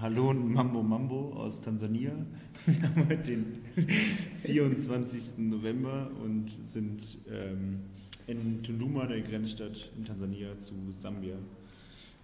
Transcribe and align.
Hallo 0.00 0.30
und 0.30 0.54
Mambo 0.54 0.82
Mambo 0.82 1.34
aus 1.34 1.60
Tansania. 1.60 2.12
Wir 2.64 2.82
haben 2.82 3.06
heute 3.06 3.22
den 3.22 3.58
24. 4.44 5.36
November 5.36 6.10
und 6.24 6.48
sind 6.72 7.18
ähm, 7.30 7.80
in 8.26 8.62
Tunduma, 8.62 9.04
der 9.04 9.20
Grenzstadt 9.20 9.90
in 9.98 10.06
Tansania, 10.06 10.58
zu 10.62 10.72
Sambia. 11.02 11.36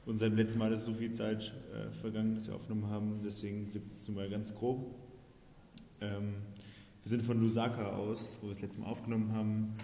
Und 0.07 0.17
seit 0.17 0.31
dem 0.31 0.39
letzten 0.39 0.59
Mal 0.59 0.73
ist 0.73 0.87
so 0.87 0.95
viel 0.95 1.13
Zeit 1.13 1.53
äh, 1.75 1.91
vergangen, 2.01 2.37
dass 2.37 2.49
wir 2.49 2.55
aufgenommen 2.55 2.89
haben, 2.89 3.21
deswegen 3.23 3.75
wird 3.75 3.85
es 3.99 4.09
mal 4.09 4.31
ganz 4.31 4.55
grob. 4.55 4.95
Ähm, 6.01 6.33
wir 7.03 7.11
sind 7.11 7.25
von 7.25 7.39
Lusaka 7.39 7.89
aus, 7.91 8.39
wo 8.41 8.47
wir 8.47 8.55
das 8.55 8.63
letzte 8.63 8.81
Mal 8.81 8.87
aufgenommen 8.87 9.33
haben, 9.33 9.75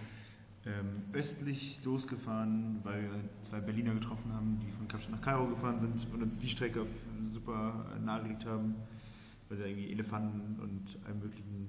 ähm, 0.64 1.02
östlich 1.12 1.80
losgefahren, 1.84 2.78
weil 2.84 3.02
wir 3.02 3.10
zwei 3.42 3.60
Berliner 3.60 3.94
getroffen 3.94 4.32
haben, 4.32 4.60
die 4.60 4.70
von 4.72 4.86
Kapstadt 4.86 5.12
nach 5.12 5.20
Kairo 5.20 5.46
gefahren 5.48 5.80
sind 5.80 6.06
und 6.12 6.22
uns 6.22 6.38
die 6.38 6.48
Strecke 6.48 6.86
super 7.32 7.86
nahegelegt 8.04 8.46
haben, 8.46 8.76
weil 9.48 9.58
sie 9.58 9.64
irgendwie 9.64 9.90
Elefanten 9.90 10.60
und 10.60 10.98
allen 11.04 11.18
möglichen 11.18 11.68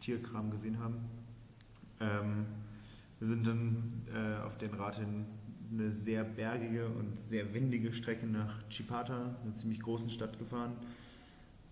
Tierkram 0.00 0.50
gesehen 0.50 0.78
haben. 0.80 0.96
Ähm, 2.00 2.46
wir 3.20 3.28
sind 3.28 3.46
dann 3.46 4.02
äh, 4.12 4.42
auf 4.42 4.58
den 4.58 4.74
Rad 4.74 4.98
hin 4.98 5.24
eine 5.72 5.90
sehr 5.92 6.24
bergige 6.24 6.88
und 6.88 7.18
sehr 7.28 7.54
windige 7.54 7.92
Strecke 7.92 8.26
nach 8.26 8.68
Chipata, 8.68 9.36
einer 9.42 9.56
ziemlich 9.56 9.80
großen 9.80 10.10
Stadt 10.10 10.38
gefahren. 10.38 10.72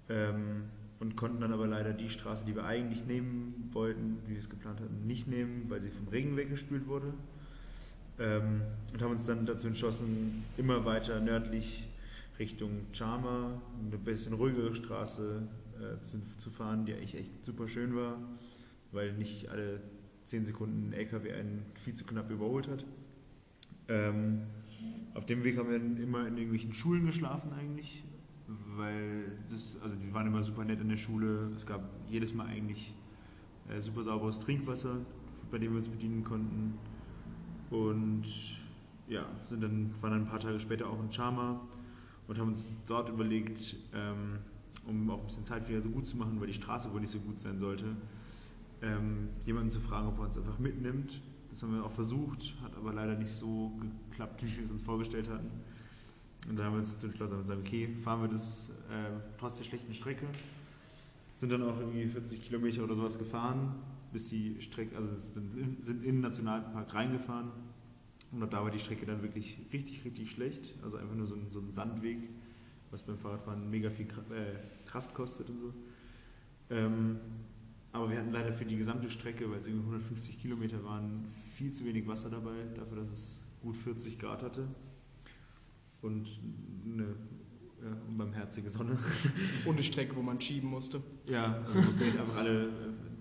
Ähm, 0.09 0.63
und 1.01 1.17
konnten 1.17 1.41
dann 1.41 1.53
aber 1.53 1.67
leider 1.67 1.93
die 1.93 2.11
Straße, 2.11 2.45
die 2.45 2.55
wir 2.55 2.65
eigentlich 2.65 3.07
nehmen 3.07 3.71
wollten, 3.73 4.19
wie 4.27 4.33
wir 4.33 4.39
es 4.39 4.51
geplant 4.51 4.81
hatten, 4.81 5.07
nicht 5.07 5.27
nehmen, 5.27 5.65
weil 5.69 5.81
sie 5.81 5.91
vom 5.91 6.07
Regen 6.09 6.37
weggespült 6.37 6.87
wurde. 6.87 7.15
Ähm, 8.19 8.61
und 8.93 9.03
haben 9.03 9.13
uns 9.13 9.25
dann 9.25 9.47
dazu 9.47 9.67
entschlossen, 9.67 10.45
immer 10.59 10.85
weiter 10.85 11.21
nördlich 11.21 11.89
Richtung 12.39 12.87
Chama, 12.93 13.61
eine 13.87 13.97
bisschen 13.97 14.35
ruhigere 14.35 14.75
Straße 14.75 15.43
äh, 15.79 16.03
zu, 16.03 16.21
zu, 16.39 16.51
fahren, 16.51 16.85
die 16.85 16.93
eigentlich 16.93 17.15
echt 17.15 17.45
super 17.47 17.67
schön 17.67 17.97
war, 17.97 18.19
weil 18.93 19.15
nicht 19.15 19.49
alle 19.49 19.81
10 20.27 20.45
Sekunden 20.45 20.91
ein 20.91 20.93
LKW 20.93 21.33
einen 21.33 21.65
viel 21.83 21.95
zu 21.95 22.05
knapp 22.05 22.31
überholt 22.31 22.69
hat. 22.69 22.85
Ähm, 23.89 24.43
auf 25.15 25.25
dem 25.25 25.45
Weg 25.45 25.57
haben 25.57 25.71
wir 25.71 25.79
dann 25.79 25.97
immer 25.97 26.27
in 26.27 26.37
irgendwelchen 26.37 26.75
Schulen 26.75 27.07
geschlafen 27.07 27.53
eigentlich, 27.53 28.05
weil 28.77 29.33
das, 29.51 29.77
also 29.83 29.97
die 29.97 30.13
waren 30.13 30.27
immer 30.27 30.43
super 30.43 30.65
nett 30.65 30.81
in 30.81 30.89
der 30.89 30.97
Schule. 30.97 31.51
Es 31.55 31.67
gab 31.67 31.83
jedes 32.09 32.35
Mal 32.35 32.47
eigentlich 32.47 32.95
äh, 33.69 33.81
super 33.81 34.03
sauberes 34.03 34.41
Trinkwasser, 34.41 34.97
bei 35.51 35.59
dem 35.59 35.73
wir 35.73 35.79
uns 35.79 35.89
bedienen 35.89 36.25
konnten. 36.25 36.75
Und 37.71 38.25
ja, 39.09 39.25
sind 39.49 39.63
dann, 39.63 39.93
waren 40.01 40.13
dann 40.13 40.23
ein 40.23 40.27
paar 40.27 40.41
Tage 40.41 40.59
später 40.61 40.89
auch 40.89 41.01
in 41.01 41.11
Chama 41.11 41.61
und 42.27 42.39
haben 42.39 42.49
uns 42.49 42.65
dort 42.87 43.09
überlegt, 43.09 43.77
ähm, 43.93 44.39
um 44.87 45.11
auch 45.11 45.21
ein 45.21 45.27
bisschen 45.27 45.45
Zeit 45.45 45.69
wieder 45.69 45.81
so 45.83 45.91
gut 45.91 46.07
zu 46.07 46.17
machen, 46.17 46.41
weil 46.41 46.47
die 46.47 46.55
Straße 46.55 46.93
wohl 46.93 47.01
nicht 47.01 47.13
so 47.13 47.19
gut 47.21 47.39
sein 47.41 47.59
sollte, 47.59 47.85
ähm, 48.83 49.29
jemanden 49.45 49.71
zu 49.71 49.81
fragen, 49.81 50.09
ob 50.09 50.19
er 50.19 50.25
uns 50.25 50.39
einfach 50.39 50.59
mitnimmt. 50.59 51.21
Das 51.51 51.63
haben 51.63 51.75
wir 51.75 51.85
auch 51.85 51.93
versucht, 51.93 52.57
hat 52.63 52.77
aber 52.77 52.93
leider 52.93 53.17
nicht 53.17 53.33
so 53.33 53.73
geklappt, 54.11 54.43
wie 54.43 54.57
wir 54.57 54.65
es 54.65 54.71
uns 54.71 54.83
vorgestellt 54.83 55.29
hatten. 55.29 55.51
Und 56.49 56.59
dann 56.59 56.67
haben 56.67 56.73
wir 56.75 56.81
uns 56.81 56.93
dazu 56.93 57.07
entschlossen 57.07 57.35
und 57.35 57.41
gesagt, 57.43 57.61
okay, 57.61 57.89
fahren 58.03 58.23
wir 58.23 58.29
das 58.29 58.71
äh, 58.91 59.11
trotz 59.39 59.59
der 59.59 59.65
schlechten 59.65 59.95
Strecke. 59.95 60.27
Sind 61.37 61.53
dann 61.53 61.63
auch 61.63 61.79
irgendwie 61.79 62.07
40 62.07 62.43
Kilometer 62.43 62.85
oder 62.85 62.95
sowas 62.95 63.19
gefahren, 63.19 63.75
bis 64.13 64.29
die 64.29 64.61
Strecke, 64.61 64.97
also 64.97 65.09
sind 65.15 66.05
in 66.05 66.15
den 66.15 66.21
Nationalpark 66.21 66.95
reingefahren. 66.95 67.51
Und 68.33 68.53
da 68.53 68.63
war 68.63 68.71
die 68.71 68.79
Strecke 68.79 69.07
dann 69.07 69.23
wirklich 69.23 69.59
richtig, 69.73 70.05
richtig 70.05 70.31
schlecht. 70.31 70.75
Also 70.83 70.97
einfach 70.97 71.15
nur 71.15 71.27
so 71.27 71.35
ein, 71.35 71.47
so 71.51 71.61
ein 71.61 71.73
Sandweg, 71.73 72.19
was 72.91 73.03
beim 73.03 73.19
Fahrradfahren 73.19 73.69
mega 73.71 73.91
viel 73.91 74.07
äh, 74.07 74.89
Kraft 74.89 75.15
kostet 75.15 75.49
und 75.51 75.61
so. 75.61 75.75
Ähm, 76.71 77.19
aber 77.93 78.09
wir 78.09 78.19
hatten 78.19 78.31
leider 78.31 78.53
für 78.53 78.65
die 78.65 78.77
gesamte 78.77 79.11
Strecke, 79.11 79.51
weil 79.51 79.59
es 79.59 79.67
irgendwie 79.67 79.87
150 79.87 80.41
Kilometer 80.41 80.85
waren, 80.85 81.25
viel 81.57 81.73
zu 81.73 81.85
wenig 81.85 82.07
Wasser 82.07 82.31
dabei, 82.31 82.55
dafür, 82.77 82.99
dass 82.99 83.11
es 83.11 83.41
gut 83.63 83.77
40 83.77 84.19
Grad 84.19 84.43
hatte 84.45 84.69
und 86.03 86.41
eine 86.85 87.17
ja, 87.83 87.97
unbarmherzige 88.09 88.69
Sonne. 88.69 88.99
Und 89.65 89.75
eine 89.75 89.83
Strecke, 89.83 90.15
wo 90.15 90.21
man 90.21 90.39
schieben 90.39 90.69
musste. 90.69 91.03
Ja, 91.27 91.63
also 91.67 91.81
musste 91.81 92.05
ich 92.05 92.19
einfach 92.19 92.37
alle 92.37 92.69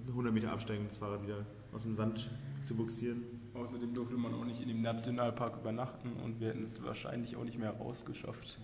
100 0.08 0.34
Meter 0.34 0.52
absteigen, 0.52 0.86
das 0.88 0.98
Fahrrad 0.98 1.24
wieder 1.24 1.46
aus 1.72 1.84
dem 1.84 1.96
Sand 1.96 2.30
zu 2.66 2.76
buxieren. 2.76 3.24
Außerdem 3.54 3.94
durfte 3.94 4.18
man 4.18 4.34
auch 4.34 4.46
nicht 4.46 4.62
in 4.62 4.68
dem 4.68 4.82
Nationalpark 4.82 5.62
übernachten 5.62 6.14
und 6.24 6.40
wir 6.40 6.50
hätten 6.50 6.64
es 6.64 6.82
wahrscheinlich 6.84 7.36
auch 7.36 7.44
nicht 7.44 7.58
mehr 7.58 7.72
rausgeschafft. 7.72 8.60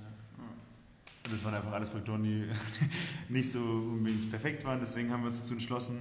Und 1.26 1.34
das 1.34 1.44
waren 1.44 1.56
einfach 1.56 1.72
alles 1.72 1.90
Faktoren, 1.90 2.24
die 2.24 2.46
nicht 3.30 3.52
so 3.52 3.60
unbedingt 3.60 4.30
perfekt 4.30 4.64
waren. 4.64 4.80
Deswegen 4.80 5.12
haben 5.12 5.24
wir 5.24 5.30
uns 5.30 5.40
dazu 5.40 5.54
entschlossen, 5.54 5.98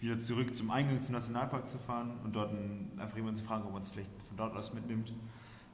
wieder 0.00 0.18
zurück 0.20 0.54
zum 0.54 0.70
Eingang 0.70 1.00
zum 1.02 1.14
Nationalpark 1.14 1.70
zu 1.70 1.78
fahren 1.78 2.18
und 2.24 2.34
dort 2.34 2.52
einfach 2.96 3.16
jemanden 3.16 3.38
zu 3.38 3.44
fragen, 3.44 3.64
ob 3.64 3.72
man 3.72 3.82
es 3.82 3.90
vielleicht 3.90 4.10
von 4.22 4.36
dort 4.36 4.56
aus 4.56 4.74
mitnimmt. 4.74 5.12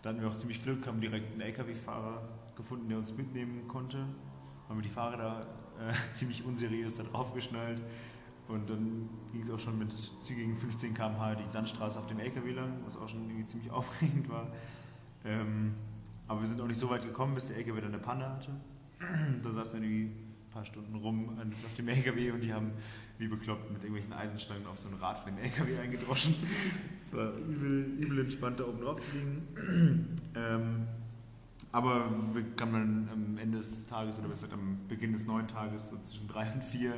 Da 0.02 0.10
hatten 0.10 0.20
wir 0.20 0.28
auch 0.28 0.36
ziemlich 0.36 0.60
Glück, 0.62 0.86
haben 0.86 1.00
direkt 1.00 1.32
einen 1.32 1.40
LKW-Fahrer 1.42 2.22
gefunden, 2.56 2.88
der 2.88 2.98
uns 2.98 3.16
mitnehmen 3.16 3.68
konnte. 3.68 3.98
Haben 4.68 4.78
wir 4.78 4.82
die 4.82 4.88
Fahrräder 4.88 5.46
äh, 5.78 5.92
ziemlich 6.14 6.44
unseriös 6.44 6.96
da 6.96 7.04
draufgeschnallt. 7.04 7.80
Und 8.48 8.68
dann 8.68 9.08
ging 9.30 9.42
es 9.42 9.50
auch 9.50 9.60
schon 9.60 9.78
mit 9.78 9.92
zügigen 10.22 10.56
15 10.56 10.94
km/h 10.94 11.36
die 11.36 11.48
Sandstraße 11.48 11.98
auf 11.98 12.06
dem 12.08 12.18
LKW 12.18 12.52
lang, 12.52 12.72
was 12.84 12.96
auch 12.96 13.08
schon 13.08 13.28
irgendwie 13.28 13.46
ziemlich 13.46 13.70
aufregend 13.70 14.28
war. 14.28 14.48
Ähm, 15.24 15.74
aber 16.26 16.40
wir 16.40 16.48
sind 16.48 16.60
auch 16.60 16.66
nicht 16.66 16.80
so 16.80 16.90
weit 16.90 17.04
gekommen, 17.04 17.34
bis 17.34 17.46
der 17.46 17.56
LKW 17.56 17.80
dann 17.80 17.94
eine 17.94 18.02
Panne 18.02 18.28
hatte. 18.28 18.50
da 19.42 19.52
saß 19.52 19.72
dann 19.72 19.84
irgendwie 19.84 20.10
paar 20.52 20.64
Stunden 20.64 20.94
rum 20.96 21.30
auf 21.64 21.74
dem 21.76 21.88
LKW 21.88 22.30
und 22.32 22.42
die 22.42 22.52
haben 22.52 22.72
wie 23.18 23.28
bekloppt 23.28 23.70
mit 23.70 23.82
irgendwelchen 23.82 24.12
Eisenstangen 24.12 24.66
auf 24.66 24.78
so 24.78 24.88
ein 24.88 24.94
Rad 24.94 25.18
von 25.18 25.34
dem 25.34 25.44
LKW 25.44 25.78
eingedroschen. 25.78 26.34
Es 27.00 27.12
war 27.14 27.32
übel, 27.36 27.84
übel 27.98 28.20
entspannt, 28.20 28.60
da 28.60 28.64
oben 28.64 28.80
drauf 28.80 29.00
zu 29.00 29.16
liegen. 29.16 30.18
Ähm, 30.34 30.86
aber 31.72 32.10
wir 32.32 32.42
kamen 32.56 32.72
dann 32.72 33.08
am 33.12 33.38
Ende 33.38 33.58
des 33.58 33.84
Tages 33.84 34.18
oder 34.18 34.28
besser 34.28 34.46
am 34.50 34.78
Beginn 34.88 35.12
des 35.12 35.26
neuen 35.26 35.46
Tages, 35.46 35.90
so 35.90 35.98
zwischen 36.02 36.26
drei 36.26 36.50
und 36.50 36.64
vier, 36.64 36.94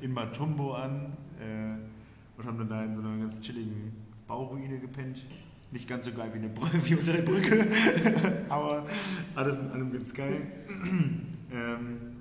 in 0.00 0.12
Matumbo 0.12 0.74
an 0.74 1.16
äh, 1.40 1.74
und 2.38 2.46
haben 2.46 2.58
dann 2.58 2.68
da 2.68 2.84
in 2.84 2.94
so 2.94 3.02
einer 3.02 3.18
ganz 3.18 3.40
chilligen 3.40 3.92
Bauruine 4.28 4.78
gepennt. 4.78 5.24
Nicht 5.72 5.88
ganz 5.88 6.06
so 6.06 6.12
geil 6.12 6.30
wie, 6.32 6.38
eine 6.38 6.48
Brücke, 6.48 6.78
wie 6.88 6.94
unter 6.94 7.12
der 7.12 7.22
Brücke, 7.22 7.66
aber 8.48 8.86
alles 9.34 9.58
in 9.58 9.68
allem 9.68 9.92
ganz 9.92 10.14
geil. 10.14 10.46
ähm, 11.52 12.15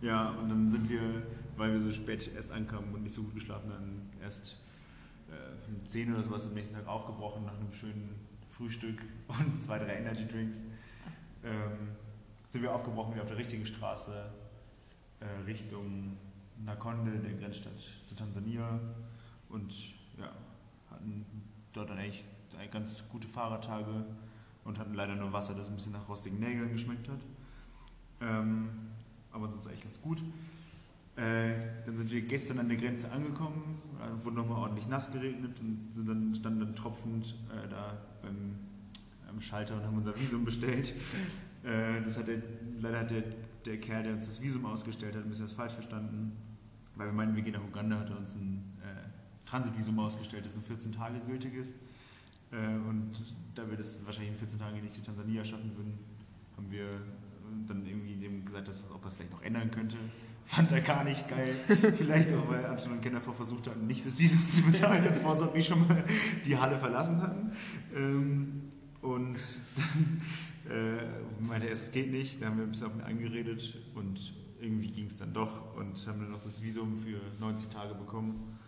ja, 0.00 0.30
und 0.30 0.48
dann 0.48 0.70
sind 0.70 0.88
wir 0.88 1.22
weil 1.60 1.74
wir 1.74 1.80
so 1.80 1.92
spät 1.92 2.30
erst 2.34 2.50
ankamen 2.50 2.92
und 2.94 3.02
nicht 3.02 3.14
so 3.14 3.22
gut 3.22 3.34
geschlafen 3.34 3.70
haben, 3.70 4.10
erst 4.22 4.56
äh, 5.28 5.68
um 5.68 5.86
10 5.86 6.14
oder 6.14 6.24
sowas 6.24 6.46
am 6.46 6.54
nächsten 6.54 6.74
Tag 6.74 6.88
aufgebrochen 6.88 7.44
nach 7.44 7.54
einem 7.54 7.70
schönen 7.72 8.14
Frühstück 8.48 9.02
und 9.28 9.62
zwei, 9.62 9.78
drei 9.78 9.96
Energy 9.96 10.26
Drinks. 10.26 10.62
Ähm, 11.44 11.90
sind 12.48 12.62
wir 12.62 12.74
aufgebrochen 12.74 13.14
wie 13.14 13.20
auf 13.20 13.28
der 13.28 13.36
richtigen 13.36 13.66
Straße 13.66 14.10
äh, 15.20 15.44
Richtung 15.46 16.16
Nakonde, 16.64 17.18
der 17.18 17.34
Grenzstadt 17.34 17.78
zu 18.06 18.14
Tansania 18.14 18.80
und 19.50 19.72
ja, 20.18 20.32
hatten 20.90 21.26
dort 21.74 21.90
dann 21.90 21.98
eigentlich 21.98 22.24
ganz 22.70 23.04
gute 23.10 23.28
Fahrertage 23.28 24.04
und 24.64 24.78
hatten 24.78 24.94
leider 24.94 25.14
nur 25.14 25.32
Wasser, 25.32 25.54
das 25.54 25.68
ein 25.68 25.74
bisschen 25.74 25.92
nach 25.92 26.08
rostigen 26.08 26.38
Nägeln 26.38 26.72
geschmeckt 26.72 27.08
hat. 27.08 27.20
Ähm, 28.20 28.90
aber 29.32 29.48
sonst 29.48 29.66
eigentlich 29.66 29.84
ganz 29.84 30.00
gut. 30.00 30.22
Äh, 31.16 31.52
dann 31.86 31.98
sind 31.98 32.10
wir 32.10 32.22
gestern 32.22 32.60
an 32.60 32.68
der 32.68 32.78
Grenze 32.78 33.10
angekommen, 33.10 33.80
äh, 33.98 34.24
wurde 34.24 34.36
nochmal 34.36 34.58
ordentlich 34.58 34.88
nass 34.88 35.12
geregnet 35.12 35.58
und 35.60 35.92
sind 35.92 36.08
dann, 36.08 36.34
standen 36.34 36.60
dann 36.60 36.74
tropfend 36.74 37.34
äh, 37.50 37.68
da 37.68 37.98
beim, 38.22 38.54
am 39.28 39.40
Schalter 39.40 39.76
und 39.76 39.84
haben 39.84 39.98
unser 39.98 40.18
Visum 40.18 40.44
bestellt. 40.44 40.94
Äh, 41.62 42.00
das 42.02 42.16
hat 42.16 42.26
der, 42.26 42.38
leider 42.80 43.00
hat 43.00 43.10
der, 43.10 43.22
der 43.66 43.78
Kerl, 43.78 44.02
der 44.02 44.14
uns 44.14 44.24
das 44.24 44.40
Visum 44.40 44.64
ausgestellt 44.64 45.14
hat, 45.14 45.24
ein 45.24 45.28
bisschen 45.28 45.44
das 45.44 45.52
falsch 45.52 45.74
verstanden, 45.74 46.32
weil 46.96 47.08
wir 47.08 47.12
meinen, 47.12 47.36
wir 47.36 47.42
gehen 47.42 47.52
nach 47.52 47.62
Uganda, 47.62 47.98
hat 47.98 48.08
er 48.08 48.16
uns 48.16 48.34
ein 48.34 48.64
äh, 48.80 49.46
Transitvisum 49.46 49.98
ausgestellt, 49.98 50.46
das 50.46 50.54
nur 50.54 50.64
14 50.64 50.92
Tage 50.92 51.20
gültig 51.20 51.52
ist. 51.52 51.74
Äh, 52.50 52.56
und 52.88 53.12
da 53.54 53.68
wir 53.68 53.76
das 53.76 54.02
wahrscheinlich 54.06 54.32
in 54.32 54.38
14 54.38 54.58
Tagen 54.58 54.80
nicht 54.80 54.96
in 54.96 55.04
Tansania 55.04 55.44
schaffen 55.44 55.70
würden, 55.76 55.98
haben 56.56 56.70
wir 56.70 57.02
gesagt, 58.64 58.84
dass, 58.84 58.90
ob 58.90 59.02
er 59.02 59.08
es 59.08 59.14
vielleicht 59.14 59.32
noch 59.32 59.42
ändern 59.42 59.70
könnte 59.70 59.96
fand 60.50 60.72
er 60.72 60.80
gar 60.80 61.04
nicht 61.04 61.28
geil. 61.28 61.54
Vielleicht 61.96 62.32
auch, 62.32 62.48
weil 62.48 62.66
Anton 62.66 62.92
und 62.92 63.00
Kenner 63.00 63.20
versucht 63.20 63.68
hatten, 63.68 63.86
nicht 63.86 64.02
fürs 64.02 64.18
Visum 64.18 64.50
zu 64.50 64.62
bezahlen, 64.64 65.04
bevor 65.04 65.38
sie 65.38 65.44
irgendwie 65.44 65.62
schon 65.62 65.86
mal 65.86 66.04
die 66.44 66.56
Halle 66.56 66.76
verlassen 66.76 67.22
hatten. 67.22 67.52
Ähm, 67.94 68.62
und 69.00 69.38
dann 69.76 70.20
äh, 70.76 71.40
meinte 71.40 71.68
er, 71.68 71.72
es 71.72 71.92
geht 71.92 72.10
nicht. 72.10 72.42
Da 72.42 72.46
haben 72.46 72.56
wir 72.56 72.64
ein 72.64 72.70
bisschen 72.70 72.88
auf 72.88 72.94
ihn 72.94 73.02
eingeredet 73.02 73.78
und 73.94 74.34
irgendwie 74.60 74.90
ging 74.90 75.06
es 75.06 75.18
dann 75.18 75.32
doch 75.32 75.76
und 75.76 76.04
haben 76.08 76.20
dann 76.20 76.32
noch 76.32 76.42
das 76.42 76.60
Visum 76.62 76.96
für 76.96 77.20
90 77.38 77.70
Tage 77.70 77.94
bekommen. 77.94 78.58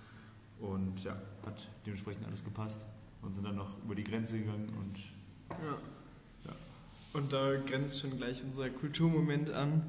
Und 0.61 1.03
ja, 1.03 1.17
hat 1.45 1.69
dementsprechend 1.85 2.25
alles 2.27 2.45
gepasst 2.45 2.87
und 3.23 3.35
sind 3.35 3.45
dann 3.45 3.57
noch 3.57 3.83
über 3.83 3.97
die 3.97 4.05
Grenze 4.05 4.39
gegangen 4.39 4.69
und 4.79 4.99
ja. 5.51 5.79
Und 7.13 7.33
da 7.33 7.57
grenzt 7.57 8.01
schon 8.01 8.17
gleich 8.17 8.43
unser 8.43 8.71
Kulturmoment 8.71 9.51
an. 9.51 9.83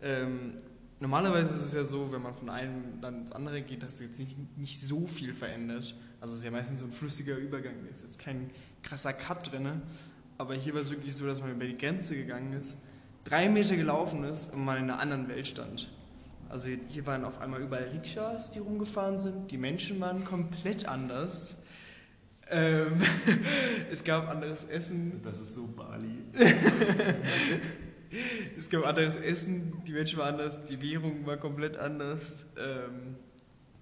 Ähm, 0.00 0.54
normalerweise 1.00 1.54
ist 1.54 1.62
es 1.62 1.74
ja 1.74 1.84
so, 1.84 2.10
wenn 2.12 2.22
man 2.22 2.34
von 2.34 2.48
einem 2.48 3.00
Land 3.00 3.22
ins 3.22 3.32
andere 3.32 3.60
geht, 3.60 3.82
dass 3.82 4.00
jetzt 4.00 4.18
nicht, 4.18 4.36
nicht 4.56 4.80
so 4.80 5.06
viel 5.06 5.34
verändert. 5.34 5.94
Also 6.20 6.34
es 6.34 6.40
ist 6.40 6.44
ja 6.44 6.50
meistens 6.50 6.78
so 6.78 6.86
ein 6.86 6.92
flüssiger 6.92 7.36
Übergang, 7.36 7.74
da 7.84 7.90
ist 7.90 8.02
jetzt 8.02 8.18
kein 8.18 8.50
krasser 8.82 9.12
Cut 9.12 9.52
drin. 9.52 9.82
Aber 10.38 10.54
hier 10.54 10.72
war 10.74 10.80
es 10.80 10.90
wirklich 10.90 11.14
so, 11.14 11.26
dass 11.26 11.40
man 11.40 11.52
über 11.52 11.66
die 11.66 11.76
Grenze 11.76 12.16
gegangen 12.16 12.54
ist, 12.54 12.78
drei 13.24 13.48
Meter 13.48 13.76
gelaufen 13.76 14.24
ist 14.24 14.52
und 14.52 14.64
man 14.64 14.78
in 14.78 14.84
einer 14.84 14.98
anderen 14.98 15.28
Welt 15.28 15.46
stand. 15.46 15.90
Also 16.48 16.68
hier 16.88 17.06
waren 17.06 17.24
auf 17.24 17.40
einmal 17.40 17.62
überall 17.62 17.88
Rikschas, 17.94 18.50
die 18.50 18.58
rumgefahren 18.58 19.18
sind. 19.18 19.50
Die 19.50 19.56
Menschen 19.56 20.00
waren 20.00 20.24
komplett 20.24 20.86
anders. 20.86 21.56
Ähm, 22.50 22.94
es 23.90 24.02
gab 24.04 24.28
anderes 24.28 24.64
Essen. 24.64 25.20
Das 25.22 25.40
ist 25.40 25.54
so 25.54 25.66
Bali. 25.66 26.18
es 28.58 28.68
gab 28.68 28.86
anderes 28.86 29.16
Essen, 29.16 29.82
die 29.86 29.92
Menschen 29.92 30.18
waren 30.18 30.34
anders, 30.34 30.64
die 30.66 30.80
Währung 30.80 31.24
war 31.26 31.36
komplett 31.38 31.76
anders. 31.76 32.46
Ähm, 32.58 33.16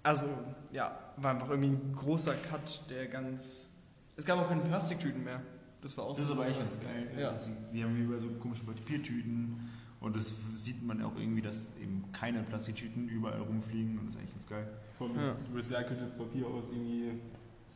also 0.03 0.27
ja, 0.73 0.97
war 1.17 1.33
einfach 1.33 1.51
irgendwie 1.51 1.71
ein 1.71 1.93
großer 1.95 2.35
Cut, 2.35 2.89
der 2.91 3.07
ganz. 3.07 3.69
Es 4.17 4.25
gab 4.25 4.39
auch 4.39 4.49
keine 4.49 4.62
Plastiktüten 4.62 5.25
mehr. 5.25 5.41
Das 5.83 5.97
war 5.97 6.05
auch 6.05 6.11
Das 6.11 6.21
ist 6.21 6.27
so 6.29 6.35
aber 6.35 6.47
echt 6.47 6.59
ganz 6.61 6.79
geil. 6.79 7.11
Ja. 7.19 7.31
Das- 7.31 7.49
Die 7.73 7.83
haben 7.83 7.97
überall 7.97 8.21
so 8.21 8.29
komische 8.41 8.65
Papiertüten 8.65 9.69
und 10.01 10.15
das 10.15 10.33
sieht 10.57 10.83
man 10.85 11.03
auch 11.03 11.17
irgendwie, 11.17 11.41
dass 11.43 11.69
eben 11.81 12.05
keine 12.12 12.43
Plastiktüten 12.43 13.09
überall 13.09 13.41
rumfliegen 13.41 13.99
und 13.99 14.07
das 14.07 14.15
ist 14.15 14.21
eigentlich 14.21 14.33
ganz 14.35 14.47
geil. 14.47 14.69
Vom 14.99 15.17
Ja. 15.17 15.35
recyceltes 15.55 16.12
Papier 16.17 16.47
aus 16.47 16.65
irgendwie 16.71 17.12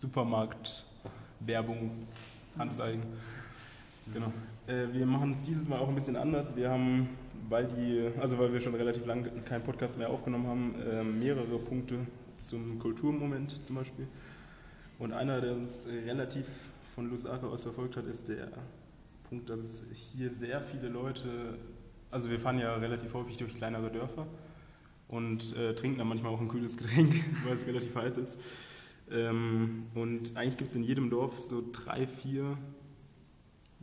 Supermarkt, 0.05 0.85
Werbung, 1.41 1.91
Anzeigen. 2.59 3.03
Genau. 4.13 4.31
Äh, 4.67 4.93
wir 4.93 5.07
machen 5.07 5.33
es 5.33 5.41
dieses 5.47 5.67
Mal 5.67 5.79
auch 5.79 5.89
ein 5.89 5.95
bisschen 5.95 6.17
anders. 6.17 6.45
Wir 6.55 6.69
haben, 6.69 7.09
weil 7.49 7.65
die, 7.65 8.11
also 8.21 8.39
weil 8.39 8.53
wir 8.53 8.61
schon 8.61 8.75
relativ 8.75 9.07
lange 9.07 9.31
keinen 9.49 9.65
Podcast 9.65 9.97
mehr 9.97 10.11
aufgenommen 10.11 10.47
haben, 10.47 10.75
äh, 10.83 11.03
mehrere 11.03 11.59
Punkte 11.59 12.01
zum 12.39 12.79
Kulturmoment 12.79 13.59
zum 13.67 13.77
Beispiel. 13.77 14.07
Und 14.99 15.15
einer, 15.15 15.41
der 15.41 15.55
uns 15.55 15.73
relativ 15.87 16.45
von 16.95 17.09
Lusaka 17.09 17.47
aus 17.47 17.63
verfolgt 17.63 17.97
hat, 17.97 18.05
ist 18.05 18.29
der 18.29 18.49
Punkt, 19.31 19.49
dass 19.49 19.59
hier 20.13 20.29
sehr 20.39 20.61
viele 20.61 20.89
Leute, 20.89 21.57
also 22.11 22.29
wir 22.29 22.39
fahren 22.39 22.59
ja 22.59 22.75
relativ 22.75 23.15
häufig 23.15 23.39
durch 23.39 23.55
kleinere 23.55 23.91
Dörfer 23.91 24.27
und 25.09 25.57
äh, 25.57 25.75
trinken 25.75 25.97
dann 25.97 26.09
manchmal 26.09 26.35
auch 26.35 26.41
ein 26.43 26.49
kühles 26.49 26.77
Getränk, 26.77 27.15
weil 27.47 27.57
es 27.57 27.67
relativ 27.67 27.97
heiß 27.97 28.19
ist. 28.19 28.39
Ähm, 29.11 29.87
und 29.95 30.37
eigentlich 30.37 30.57
gibt 30.57 30.71
es 30.71 30.77
in 30.77 30.85
jedem 30.85 31.11
Dorf 31.11 31.39
so 31.49 31.63
drei, 31.73 32.07
vier, 32.07 32.57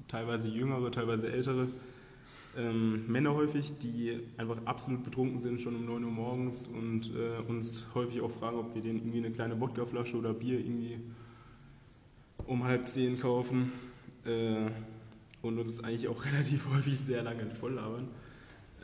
teilweise 0.07 0.47
jüngere, 0.47 0.91
teilweise 0.91 1.31
ältere 1.31 1.67
ähm, 2.57 3.07
Männer 3.07 3.33
häufig, 3.33 3.71
die 3.81 4.19
einfach 4.37 4.57
absolut 4.65 5.03
betrunken 5.03 5.41
sind, 5.41 5.61
schon 5.61 5.75
um 5.75 5.85
9 5.85 6.03
Uhr 6.03 6.11
morgens 6.11 6.67
und 6.67 7.11
äh, 7.15 7.41
uns 7.47 7.85
häufig 7.95 8.21
auch 8.21 8.31
fragen, 8.31 8.57
ob 8.57 8.75
wir 8.75 8.81
denen 8.81 8.99
irgendwie 8.99 9.19
eine 9.19 9.31
kleine 9.31 9.59
Wodkaflasche 9.59 10.17
oder 10.17 10.33
Bier 10.33 10.59
irgendwie 10.59 10.97
um 12.47 12.63
halb 12.63 12.87
zehn 12.87 13.19
kaufen 13.19 13.71
äh, 14.25 14.69
und 15.41 15.59
uns 15.59 15.83
eigentlich 15.83 16.07
auch 16.07 16.25
relativ 16.31 16.67
häufig 16.73 16.99
sehr 16.99 17.23
lange 17.23 17.45
voll 17.51 17.73
labern. 17.73 18.09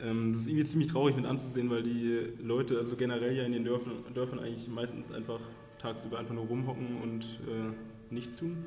Ähm, 0.02 0.34
das 0.34 0.44
ist 0.44 0.48
irgendwie 0.48 0.66
ziemlich 0.66 0.88
traurig 0.88 1.16
mit 1.16 1.26
anzusehen, 1.26 1.70
weil 1.70 1.84
die 1.84 2.30
Leute, 2.42 2.78
also 2.78 2.96
generell 2.96 3.36
ja 3.36 3.44
in 3.44 3.52
den 3.52 3.66
Dörfern, 3.66 3.96
Dörfern 4.14 4.40
eigentlich 4.40 4.68
meistens 4.68 5.12
einfach 5.12 5.40
tagsüber 5.88 6.20
einfach 6.20 6.34
nur 6.34 6.46
rumhocken 6.46 7.02
und 7.02 7.40
äh, 7.48 8.14
nichts 8.14 8.36
tun. 8.36 8.66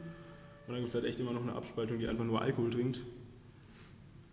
Und 0.66 0.74
dann 0.74 0.76
gibt 0.76 0.88
es 0.88 0.94
halt 0.94 1.04
echt 1.04 1.20
immer 1.20 1.32
noch 1.32 1.42
eine 1.42 1.54
Abspaltung, 1.54 1.98
die 1.98 2.08
einfach 2.08 2.24
nur 2.24 2.40
Alkohol 2.40 2.70
trinkt. 2.70 3.02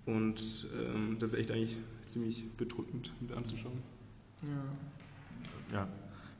Und 0.06 0.68
ähm, 0.74 1.18
das 1.19 1.34
ist 1.34 1.39
echt 1.39 1.51
eigentlich 1.51 1.78
ziemlich 2.06 2.50
bedrückend 2.56 3.12
mit 3.19 3.31
anzuschauen. 3.31 3.81
Ja. 4.42 5.80
Ja, 5.80 5.88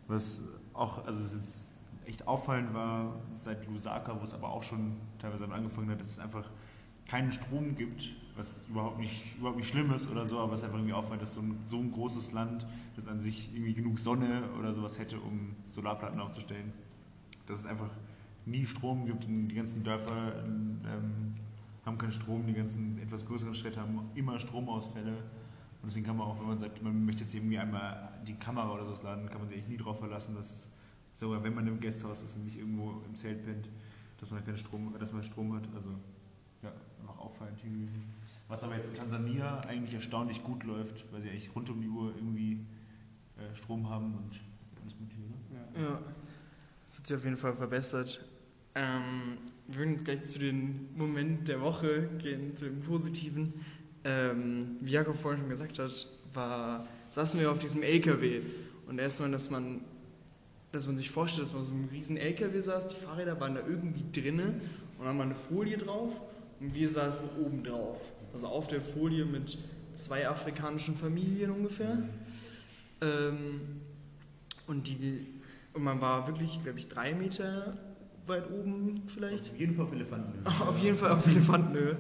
was 0.08 0.42
auch, 0.74 1.06
also 1.06 1.22
es 1.22 1.36
jetzt 1.36 1.72
echt 2.06 2.26
auffallend 2.28 2.74
war 2.74 3.20
seit 3.36 3.68
Lusaka, 3.68 4.18
wo 4.18 4.24
es 4.24 4.34
aber 4.34 4.50
auch 4.50 4.64
schon 4.64 4.96
teilweise 5.20 5.52
angefangen 5.52 5.90
hat, 5.90 6.00
dass 6.00 6.08
es 6.08 6.20
einfach 6.20 6.50
keinen 7.08 7.32
Strom 7.32 7.76
gibt, 7.76 8.12
was 8.36 8.62
überhaupt 8.70 9.00
nicht, 9.00 9.24
überhaupt 9.38 9.58
nicht 9.58 9.70
schlimm 9.70 9.92
ist 9.92 10.10
oder 10.10 10.26
so, 10.26 10.40
aber 10.40 10.54
es 10.54 10.60
ist 10.60 10.66
einfach 10.66 10.78
irgendwie 10.78 10.94
auffallend, 10.94 11.22
dass 11.22 11.34
so 11.34 11.42
ein, 11.42 11.58
so 11.66 11.78
ein 11.78 11.92
großes 11.92 12.32
Land, 12.34 12.68
das 12.96 13.08
an 13.08 13.20
sich 13.20 13.50
irgendwie 13.54 13.74
genug 13.74 14.00
Sonne 14.00 14.44
oder 14.60 14.74
sowas 14.74 15.00
hätte, 15.00 15.20
um 15.20 15.56
Solarplatten 15.72 16.20
aufzustellen, 16.20 16.72
dass 17.48 17.60
es 17.60 17.66
einfach 17.66 17.90
nie 18.46 18.66
Strom 18.66 19.06
gibt 19.06 19.26
und 19.26 19.48
die 19.48 19.56
ganzen 19.56 19.84
Dörfer 19.84 20.44
ähm, 20.44 21.34
haben 21.86 21.98
keinen 21.98 22.12
Strom, 22.12 22.46
die 22.46 22.54
ganzen 22.54 23.00
etwas 23.00 23.26
größeren 23.26 23.56
Städte 23.56 23.80
haben 23.80 24.00
immer 24.14 24.40
Stromausfälle. 24.40 25.12
Und 25.12 25.86
deswegen 25.86 26.06
kann 26.06 26.18
man 26.18 26.28
auch, 26.28 26.40
wenn 26.40 26.48
man 26.48 26.60
sagt, 26.60 26.84
man 26.84 27.06
möchte 27.06 27.24
jetzt 27.24 27.34
irgendwie 27.34 27.58
einmal 27.58 28.10
die 28.28 28.34
Kamera 28.34 28.72
oder 28.72 28.86
sowas 28.86 29.04
laden, 29.04 29.30
kann 29.30 29.40
man 29.40 29.48
sich 29.48 29.60
echt 29.60 29.70
nie 29.70 29.78
darauf 29.78 30.00
verlassen, 30.00 30.36
dass 30.36 30.68
sogar 31.16 31.44
wenn 31.44 31.56
man 31.56 31.66
im 31.68 31.80
Gasthaus 31.80 32.22
ist 32.22 32.36
und 32.36 32.44
nicht 32.44 32.58
irgendwo 32.58 33.02
im 33.06 33.16
Zelt 33.16 33.44
pennt, 33.44 33.70
dass 34.20 34.30
man 34.32 34.44
keinen 34.44 34.58
Strom, 34.58 34.94
dass 35.00 35.14
man 35.14 35.24
Strom 35.24 35.56
hat. 35.56 35.68
Also 35.76 35.90
ja, 36.64 36.72
hier 37.62 37.72
gewesen. 37.72 38.04
Was 38.48 38.64
aber 38.64 38.76
jetzt 38.76 38.88
in 38.88 38.96
Tansania 38.96 39.60
eigentlich 39.62 39.94
erstaunlich 39.94 40.44
gut 40.44 40.64
läuft, 40.64 41.12
weil 41.12 41.22
sie 41.22 41.30
eigentlich 41.30 41.54
rund 41.54 41.70
um 41.70 41.82
die 41.82 41.90
Uhr 41.90 42.14
irgendwie 42.16 42.66
äh, 43.38 43.56
Strom 43.56 43.90
haben 43.90 44.14
und 44.14 44.40
alles 44.82 44.98
mögliche. 45.00 45.22
Ne? 45.22 45.84
Ja, 45.84 46.02
das 46.86 46.98
hat 46.98 47.08
sich 47.08 47.18
auf 47.18 47.24
jeden 47.26 47.38
Fall 47.38 47.54
verbessert. 47.54 48.26
Ähm, 48.76 49.38
wir 49.68 49.80
würden 49.80 50.04
gleich 50.04 50.24
zu 50.24 50.40
den 50.40 50.96
Moment 50.96 51.48
der 51.48 51.62
Woche 51.62 52.08
gehen, 52.20 52.56
zu 52.56 52.66
den 52.66 52.82
positiven. 52.82 53.54
Ähm, 54.04 54.78
wie 54.80 54.92
Jakob 54.92 55.18
vorhin 55.18 55.42
schon 55.42 55.50
gesagt 55.50 55.78
hat, 55.80 56.08
war, 56.34 56.88
saßen 57.10 57.40
wir 57.40 57.52
auf 57.52 57.60
diesem 57.60 57.84
LKW. 57.84 58.42
Und 58.88 59.00
erstmal, 59.00 59.30
dass 59.32 59.50
man, 59.50 59.82
dass 60.72 60.88
man 60.88 60.96
sich 60.96 61.10
vorstellt, 61.10 61.48
dass 61.48 61.54
man 61.54 61.66
so 61.66 61.74
einem 61.74 61.90
riesen 61.90 62.16
LKW 62.16 62.62
saß, 62.62 62.88
die 62.88 62.96
Fahrräder 62.96 63.38
waren 63.42 63.56
da 63.56 63.62
irgendwie 63.68 64.06
drinne 64.14 64.62
und 64.98 65.06
war 65.06 65.20
eine 65.20 65.36
Folie 65.36 65.78
drauf 65.78 66.22
und 66.60 66.74
wir 66.74 66.90
saßen 66.90 67.30
oben 67.44 67.64
drauf. 67.64 68.12
Also 68.34 68.48
auf 68.48 68.68
der 68.68 68.82
Folie 68.82 69.26
mit 69.26 69.58
zwei 69.94 70.28
afrikanischen 70.28 70.96
Familien 70.96 71.52
ungefähr. 71.52 71.98
Ähm, 73.02 73.62
und, 74.68 74.88
die, 74.88 75.28
und 75.74 75.84
man 75.84 76.02
war 76.02 76.28
wirklich, 76.28 76.62
glaube 76.64 76.80
ich, 76.80 76.88
drei 76.88 77.14
Meter 77.14 77.76
weit 78.28 78.50
oben 78.52 79.04
vielleicht. 79.08 79.52
Auf 79.52 79.60
jeden 79.60 79.74
Fall 79.74 79.86
auf 79.86 79.92
Elefanten. 79.94 80.48
Auf 80.62 80.80
jeden 80.80 80.98
Fall 80.98 81.12
auf 81.12 81.26
Elefantenhöhe. 81.26 81.98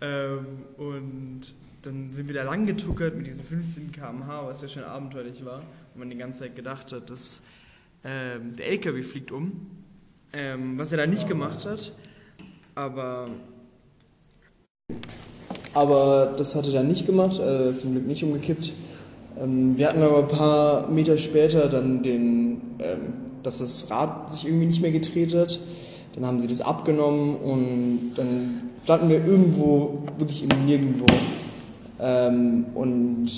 Ähm, 0.00 0.46
und 0.78 1.42
dann 1.82 2.12
sind 2.12 2.26
wir 2.26 2.34
da 2.34 2.44
lang 2.44 2.64
getuckert 2.66 3.14
mit 3.14 3.26
diesen 3.26 3.42
15 3.42 3.92
km/h, 3.92 4.46
was 4.46 4.62
ja 4.62 4.68
schon 4.68 4.84
abenteuerlich 4.84 5.44
war. 5.44 5.58
Und 5.58 5.98
man 5.98 6.10
die 6.10 6.16
ganze 6.16 6.40
Zeit 6.40 6.56
gedacht 6.56 6.92
hat, 6.92 7.10
dass 7.10 7.42
ähm, 8.04 8.56
der 8.56 8.68
LKW 8.68 9.02
fliegt 9.02 9.30
um. 9.30 9.68
Ähm, 10.32 10.78
was 10.78 10.92
er 10.92 10.98
da 10.98 11.06
nicht 11.06 11.28
gemacht 11.28 11.66
hat. 11.66 11.92
Aber. 12.74 13.28
Aber 15.74 16.34
das 16.36 16.54
hat 16.54 16.66
er 16.66 16.72
dann 16.72 16.88
nicht 16.88 17.06
gemacht, 17.06 17.38
äh, 17.38 17.72
zum 17.74 17.92
Glück 17.92 18.06
nicht 18.06 18.24
umgekippt. 18.24 18.72
Ähm, 19.40 19.76
wir 19.76 19.88
hatten 19.88 20.02
aber 20.02 20.18
ein 20.18 20.28
paar 20.28 20.88
Meter 20.88 21.16
später 21.16 21.68
dann 21.68 22.02
den, 22.02 22.60
ähm, 22.78 23.14
dass 23.42 23.58
das 23.58 23.90
Rad 23.90 24.30
sich 24.30 24.46
irgendwie 24.46 24.66
nicht 24.66 24.82
mehr 24.82 24.90
gedreht 24.90 25.34
hat. 25.34 25.60
Dann 26.14 26.26
haben 26.26 26.40
sie 26.40 26.48
das 26.48 26.60
abgenommen 26.60 27.36
und 27.36 28.12
dann 28.16 28.70
standen 28.84 29.08
wir 29.08 29.24
irgendwo, 29.24 30.00
wirklich 30.18 30.42
im 30.42 30.66
Nirgendwo. 30.66 31.06
Ähm, 32.00 32.66
und 32.74 33.28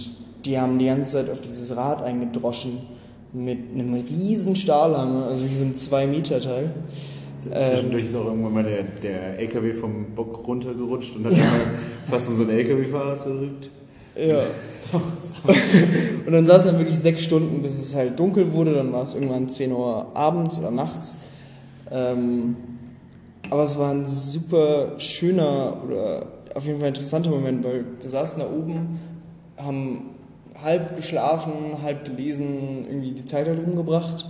die 0.44 0.58
haben 0.58 0.78
die 0.78 0.86
ganze 0.86 1.12
Zeit 1.12 1.30
auf 1.30 1.40
dieses 1.40 1.76
Rad 1.76 2.02
eingedroschen 2.02 2.78
mit 3.32 3.58
einem 3.74 3.94
riesen 3.94 4.56
Stahlhammer, 4.56 5.26
also 5.26 5.48
wie 5.48 5.54
so 5.54 5.64
ein 5.64 5.74
2-Meter-Teil. 5.74 6.70
Zwischendurch 7.42 8.04
ist 8.04 8.16
auch 8.16 8.26
irgendwann 8.26 8.54
mal 8.54 8.62
der, 8.62 8.82
der 9.02 9.38
LKW 9.38 9.72
vom 9.72 10.06
Bock 10.14 10.46
runtergerutscht 10.46 11.16
und 11.16 11.26
hat 11.26 11.32
mal 11.32 11.40
fast 12.10 12.28
unseren 12.28 12.50
LKW-Fahrer 12.50 13.18
zerrückt. 13.18 13.70
Ja. 14.16 14.40
und 16.26 16.32
dann 16.32 16.46
saß 16.46 16.66
er 16.66 16.78
wirklich 16.78 16.98
sechs 16.98 17.24
Stunden, 17.24 17.62
bis 17.62 17.78
es 17.78 17.94
halt 17.94 18.18
dunkel 18.18 18.52
wurde. 18.52 18.74
Dann 18.74 18.92
war 18.92 19.02
es 19.02 19.14
irgendwann 19.14 19.48
10 19.48 19.72
Uhr 19.72 20.14
abends 20.14 20.58
oder 20.58 20.70
nachts. 20.70 21.14
Ähm, 21.90 22.56
aber 23.50 23.64
es 23.64 23.78
war 23.78 23.90
ein 23.90 24.06
super 24.06 24.98
schöner 24.98 25.76
oder 25.84 26.26
auf 26.54 26.64
jeden 26.66 26.78
Fall 26.78 26.88
interessanter 26.88 27.30
Moment, 27.30 27.64
weil 27.64 27.84
wir 28.00 28.10
saßen 28.10 28.40
da 28.40 28.46
oben, 28.46 28.98
haben 29.56 30.10
halb 30.62 30.96
geschlafen, 30.96 31.52
halb 31.82 32.04
gelesen, 32.04 32.86
irgendwie 32.88 33.12
die 33.12 33.24
Zeit 33.24 33.46
halt 33.46 33.58
rumgebracht. 33.66 34.26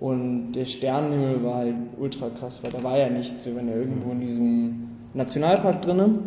Und 0.00 0.52
der 0.52 0.64
Sternenhimmel 0.64 1.44
war 1.44 1.54
halt 1.56 1.74
ultra 1.98 2.28
krass, 2.30 2.62
weil 2.62 2.72
da 2.72 2.82
war 2.82 2.98
ja 2.98 3.08
nichts. 3.08 3.46
Wir 3.46 3.54
waren 3.56 3.68
ja 3.68 3.76
irgendwo 3.76 4.10
in 4.12 4.20
diesem 4.20 4.88
Nationalpark 5.14 5.82
drinnen. 5.82 6.18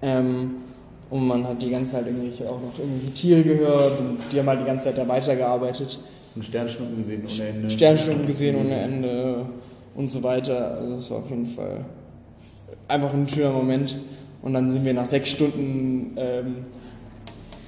Ähm, 0.00 0.50
und 1.10 1.26
man 1.26 1.46
hat 1.46 1.60
die 1.62 1.70
ganze 1.70 1.92
Zeit 1.92 2.06
irgendwelche, 2.06 2.48
auch 2.48 2.60
noch 2.60 2.78
irgendwelche 2.78 3.14
Tiere 3.14 3.42
gehört 3.42 3.98
und 3.98 4.18
die 4.30 4.38
haben 4.38 4.46
halt 4.46 4.60
die 4.60 4.66
ganze 4.66 4.86
Zeit 4.86 4.98
da 4.98 5.08
weitergearbeitet. 5.08 5.98
Und 6.36 6.44
Sternstunden 6.44 6.96
gesehen 6.96 7.22
ohne 7.24 7.48
Ende. 7.48 7.70
Sternstunden 7.70 8.26
gesehen 8.26 8.56
ohne 8.56 8.74
Ende 8.74 9.46
und 9.96 10.10
so 10.10 10.22
weiter. 10.22 10.76
Also 10.76 10.94
das 10.94 11.10
war 11.10 11.18
auf 11.18 11.30
jeden 11.30 11.46
Fall 11.46 11.84
einfach 12.86 13.12
ein 13.12 13.28
schöner 13.28 13.52
Moment. 13.52 13.98
Und 14.42 14.54
dann 14.54 14.70
sind 14.70 14.84
wir 14.84 14.94
nach 14.94 15.06
sechs 15.06 15.30
Stunden 15.30 16.12
ähm, 16.16 16.56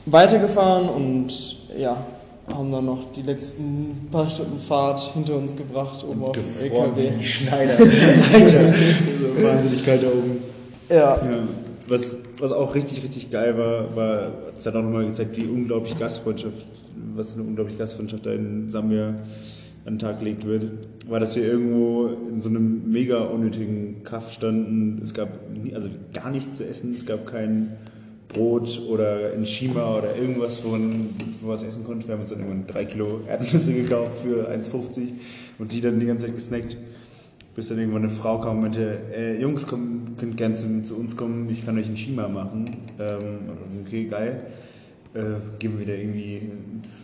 weitergefahren 0.06 0.88
und 0.88 1.32
ja, 1.76 1.96
haben 2.54 2.72
dann 2.72 2.86
noch 2.86 3.12
die 3.12 3.22
letzten 3.22 4.08
paar 4.10 4.28
Stunden 4.28 4.58
Fahrt 4.58 5.00
hinter 5.14 5.36
uns 5.36 5.56
gebracht, 5.56 6.04
oben 6.04 6.24
auf 6.24 6.32
dem 6.32 6.44
LKW. 6.60 7.02
wie 7.02 7.18
die 7.18 7.24
Schneider. 7.24 7.78
Alter, 8.32 8.72
so 8.72 9.42
wahnsinnig 9.42 9.84
kalt 9.84 10.02
da 10.02 10.08
oben. 10.08 10.38
Ja, 10.88 10.96
Ja, 10.96 11.42
was, 11.88 12.16
was 12.38 12.52
auch 12.52 12.74
richtig, 12.74 13.02
richtig 13.02 13.30
geil 13.30 13.56
war, 13.58 13.96
war, 13.96 14.32
hat 14.64 14.74
auch 14.74 14.82
nochmal 14.82 15.06
gezeigt, 15.06 15.36
wie 15.36 15.44
unglaublich 15.44 15.98
Gastfreundschaft, 15.98 16.66
was 17.14 17.34
eine 17.34 17.42
unglaubliche 17.42 17.78
Gastfreundschaft 17.78 18.26
da 18.26 18.32
in 18.32 18.70
Sambia 18.70 19.14
an 19.86 19.94
den 19.94 19.98
Tag 19.98 20.18
gelegt 20.18 20.46
wird, 20.46 20.66
war, 21.08 21.20
dass 21.20 21.34
wir 21.36 21.44
irgendwo 21.44 22.10
in 22.30 22.40
so 22.40 22.48
einem 22.48 22.90
mega 22.90 23.18
unnötigen 23.18 24.02
Kaff 24.04 24.30
standen. 24.32 25.00
Es 25.02 25.14
gab 25.14 25.28
nie, 25.52 25.74
also 25.74 25.88
gar 26.12 26.30
nichts 26.30 26.56
zu 26.56 26.66
essen, 26.66 26.92
es 26.92 27.06
gab 27.06 27.26
kein 27.26 27.76
Brot 28.32 28.80
oder 28.88 29.32
ein 29.32 29.44
Schima 29.44 29.98
oder 29.98 30.16
irgendwas, 30.16 30.64
wo 30.64 30.70
man, 30.70 31.10
wo 31.40 31.46
man 31.46 31.54
was 31.54 31.62
essen 31.62 31.84
konnte. 31.84 32.06
Wir 32.06 32.14
haben 32.14 32.20
uns 32.20 32.30
dann 32.30 32.38
irgendwann 32.40 32.66
drei 32.66 32.84
Kilo 32.84 33.20
Erdnüsse 33.28 33.72
gekauft 33.72 34.20
für 34.20 34.48
1,50 34.50 35.08
und 35.58 35.72
die 35.72 35.80
dann 35.80 36.00
die 36.00 36.06
ganze 36.06 36.26
Zeit 36.26 36.34
gesnackt. 36.34 36.76
Bis 37.54 37.68
dann 37.68 37.78
irgendwann 37.78 38.04
eine 38.04 38.12
Frau 38.12 38.38
kam 38.40 38.56
und 38.56 38.62
meinte, 38.62 38.98
äh, 39.12 39.40
Jungs, 39.40 39.66
komm, 39.66 40.16
könnt 40.16 40.36
gerne 40.36 40.54
zu, 40.54 40.82
zu 40.82 40.96
uns 40.96 41.16
kommen, 41.16 41.48
ich 41.50 41.66
kann 41.66 41.76
euch 41.76 41.86
einen 41.86 41.96
Schima 41.96 42.28
machen. 42.28 42.76
Ähm, 43.00 43.82
okay, 43.84 44.04
geil. 44.04 44.44
Äh, 45.12 45.58
geben 45.58 45.78
wir 45.80 45.86
da 45.86 45.92
irgendwie 45.92 46.36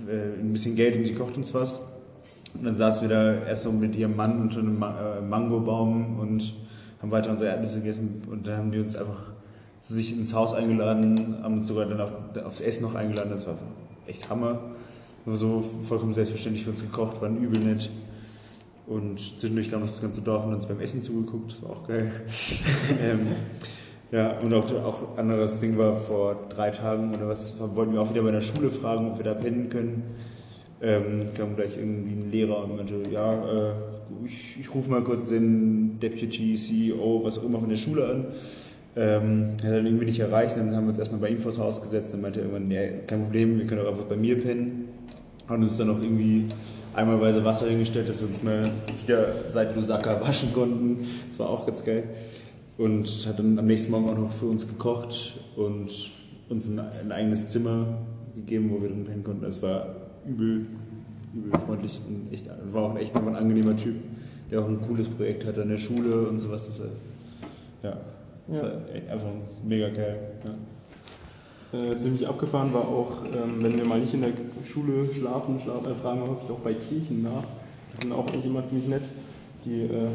äh, 0.09 0.40
ein 0.40 0.52
bisschen 0.52 0.76
Geld 0.76 0.97
und 0.97 1.06
sie 1.06 1.14
kocht 1.14 1.37
uns 1.37 1.52
was. 1.52 1.80
Und 2.54 2.64
dann 2.64 2.76
saßen 2.76 3.09
wir 3.09 3.14
da 3.14 3.45
erst 3.45 3.64
so 3.64 3.73
mit 3.73 3.97
ihrem 3.97 4.14
Mann 4.14 4.40
unter 4.40 4.61
einem 4.61 4.78
Ma 4.78 5.18
äh, 5.18 5.21
Mangobaum 5.21 6.21
und 6.21 6.54
haben 7.02 7.11
weiter 7.11 7.33
unsere 7.33 7.50
Erdnüsse 7.50 7.80
gegessen 7.80 8.23
und 8.30 8.47
dann 8.47 8.59
haben 8.59 8.71
die 8.71 8.78
uns 8.78 8.97
einfach 8.97 9.33
sich 9.80 10.16
ins 10.16 10.35
Haus 10.35 10.52
eingeladen, 10.52 11.38
haben 11.42 11.59
uns 11.59 11.68
sogar 11.68 11.87
dann 11.87 12.00
auf, 12.00 12.12
aufs 12.45 12.61
Essen 12.61 12.83
noch 12.83 12.95
eingeladen, 12.95 13.30
das 13.30 13.47
war 13.47 13.56
echt 14.06 14.28
Hammer. 14.28 14.61
So 15.26 15.64
vollkommen 15.85 16.14
selbstverständlich 16.14 16.64
für 16.64 16.71
uns 16.71 16.83
gekocht, 16.83 17.21
waren 17.21 17.38
übel 17.38 17.61
nett. 17.61 17.90
Und 18.87 19.18
zwischendurch 19.18 19.71
kam 19.71 19.80
noch 19.80 19.88
das 19.88 20.00
ganze 20.00 20.23
Dorf 20.23 20.47
und 20.47 20.54
uns 20.54 20.66
beim 20.66 20.78
Essen 20.78 21.02
zugeguckt, 21.02 21.50
das 21.50 21.62
war 21.62 21.71
auch 21.71 21.88
geil. 21.88 22.12
ähm, 23.02 23.26
ja, 24.12 24.38
und 24.38 24.54
auch, 24.54 24.73
auch 24.85 25.18
anderes 25.18 25.59
Ding 25.59 25.76
war 25.76 25.97
vor 25.97 26.47
drei 26.49 26.71
Tagen 26.71 27.12
oder 27.12 27.26
was, 27.26 27.54
wollten 27.59 27.92
wir 27.92 28.00
auch 28.00 28.11
wieder 28.11 28.23
bei 28.23 28.30
der 28.30 28.40
Schule 28.40 28.71
fragen, 28.71 29.11
ob 29.11 29.18
wir 29.18 29.25
da 29.25 29.35
pennen 29.35 29.68
können. 29.68 30.04
Ähm, 30.80 31.30
kam 31.37 31.56
gleich 31.56 31.76
irgendwie 31.76 32.12
ein 32.12 32.30
Lehrer 32.30 32.62
und 32.62 32.76
meinte, 32.76 33.02
ja, 33.11 33.71
äh, 33.71 33.73
ich, 34.25 34.59
ich 34.61 34.73
rufe 34.73 34.90
mal 34.90 35.02
kurz 35.02 35.28
den 35.28 35.99
Deputy 35.99 36.54
CEO, 36.54 37.23
was 37.25 37.38
auch 37.38 37.45
immer 37.45 37.59
von 37.59 37.68
der 37.68 37.76
Schule 37.76 38.06
an. 38.06 38.26
Ähm, 38.99 39.53
hat 39.62 39.73
dann 39.73 39.85
irgendwie 39.85 40.07
nicht 40.07 40.21
erreicht, 40.21 40.57
dann 40.57 40.75
haben 40.75 40.85
wir 40.85 40.91
uns 40.91 40.99
erstmal 40.99 41.21
bei 41.21 41.29
ihm 41.29 41.38
vors 41.38 41.59
Haus 41.59 41.83
gesetzt, 41.83 42.15
dann 42.15 42.23
meinte 42.23 42.41
er 42.41 42.47
irgendwann, 42.47 42.69
nee, 42.69 42.91
kein 43.07 43.25
Problem, 43.25 43.59
wir 43.59 43.67
können 43.67 43.83
auch 43.83 43.91
einfach 43.91 44.05
bei 44.05 44.17
mir 44.17 44.41
pennen. 44.41 44.88
Haben 45.47 45.62
uns 45.62 45.76
dann 45.76 45.91
auch 45.91 46.00
irgendwie 46.00 46.47
einmalweise 46.95 47.45
Wasser 47.45 47.67
hingestellt, 47.67 48.09
dass 48.09 48.23
wir 48.23 48.29
uns 48.29 48.43
mal 48.43 48.71
wieder 49.03 49.50
seit 49.50 49.76
Lusaka 49.76 50.21
waschen 50.26 50.53
konnten. 50.55 51.07
Das 51.29 51.38
war 51.38 51.50
auch 51.50 51.67
ganz 51.67 51.85
geil. 51.85 52.05
Und 52.79 53.07
hat 53.29 53.38
dann 53.38 53.59
am 53.59 53.67
nächsten 53.67 53.91
Morgen 53.91 54.09
auch 54.09 54.17
noch 54.19 54.33
für 54.33 54.47
uns 54.47 54.67
gekocht 54.67 55.38
und 55.57 55.91
uns 56.49 56.69
ein, 56.69 56.81
ein 56.81 57.12
eigenes 57.12 57.49
Zimmer 57.49 57.99
gegeben, 58.35 58.71
wo 58.71 58.81
wir 58.81 58.88
drin 58.88 59.05
pennen 59.05 59.25
konnten. 59.25 59.45
Es 59.45 59.62
war 59.62 59.95
übel, 60.26 60.67
übel 61.35 61.61
freundlich 61.67 62.00
und 62.09 62.33
echt, 62.33 62.49
war 62.73 62.83
auch 62.83 62.97
echt 62.97 63.15
nochmal 63.15 63.35
ein 63.35 63.43
angenehmer 63.43 63.76
Typ, 63.76 63.97
der 64.50 64.61
auch 64.61 64.69
ein 64.69 64.81
cooles 64.81 65.09
Projekt 65.09 65.45
hat 65.47 65.59
an 65.59 65.69
der 65.69 65.79
Schule 65.79 66.29
und 66.29 66.38
sowas. 66.38 66.67
Das, 66.67 66.81
ja, 67.83 67.99
Ja. 68.49 68.62
einfach 69.12 69.29
mega 69.65 69.88
geil. 69.88 70.19
Ja. 70.45 70.55
Äh, 71.73 71.97
ziemlich 71.97 72.26
abgefahren 72.26 72.73
war 72.73 72.83
auch, 72.83 73.25
ähm, 73.25 73.62
wenn 73.62 73.76
wir 73.76 73.85
mal 73.85 73.99
nicht 73.99 74.15
in 74.15 74.23
der 74.23 74.31
Schule 74.65 75.12
schlafen, 75.12 75.61
schlafen 75.61 75.91
äh, 75.91 75.95
fragen 75.95 76.21
wir 76.21 76.29
häufig 76.29 76.50
auch 76.50 76.61
bei 76.61 76.75
Kirchen 76.75 77.23
nach. 77.23 77.43
Die 77.93 78.03
sind 78.03 78.12
auch 78.12 78.26
eigentlich 78.29 78.47
immer 78.47 78.65
ziemlich 78.65 78.88
nett, 78.88 79.03
die 79.65 79.83
äh, 79.83 80.09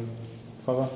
Pfarrer. 0.63 0.89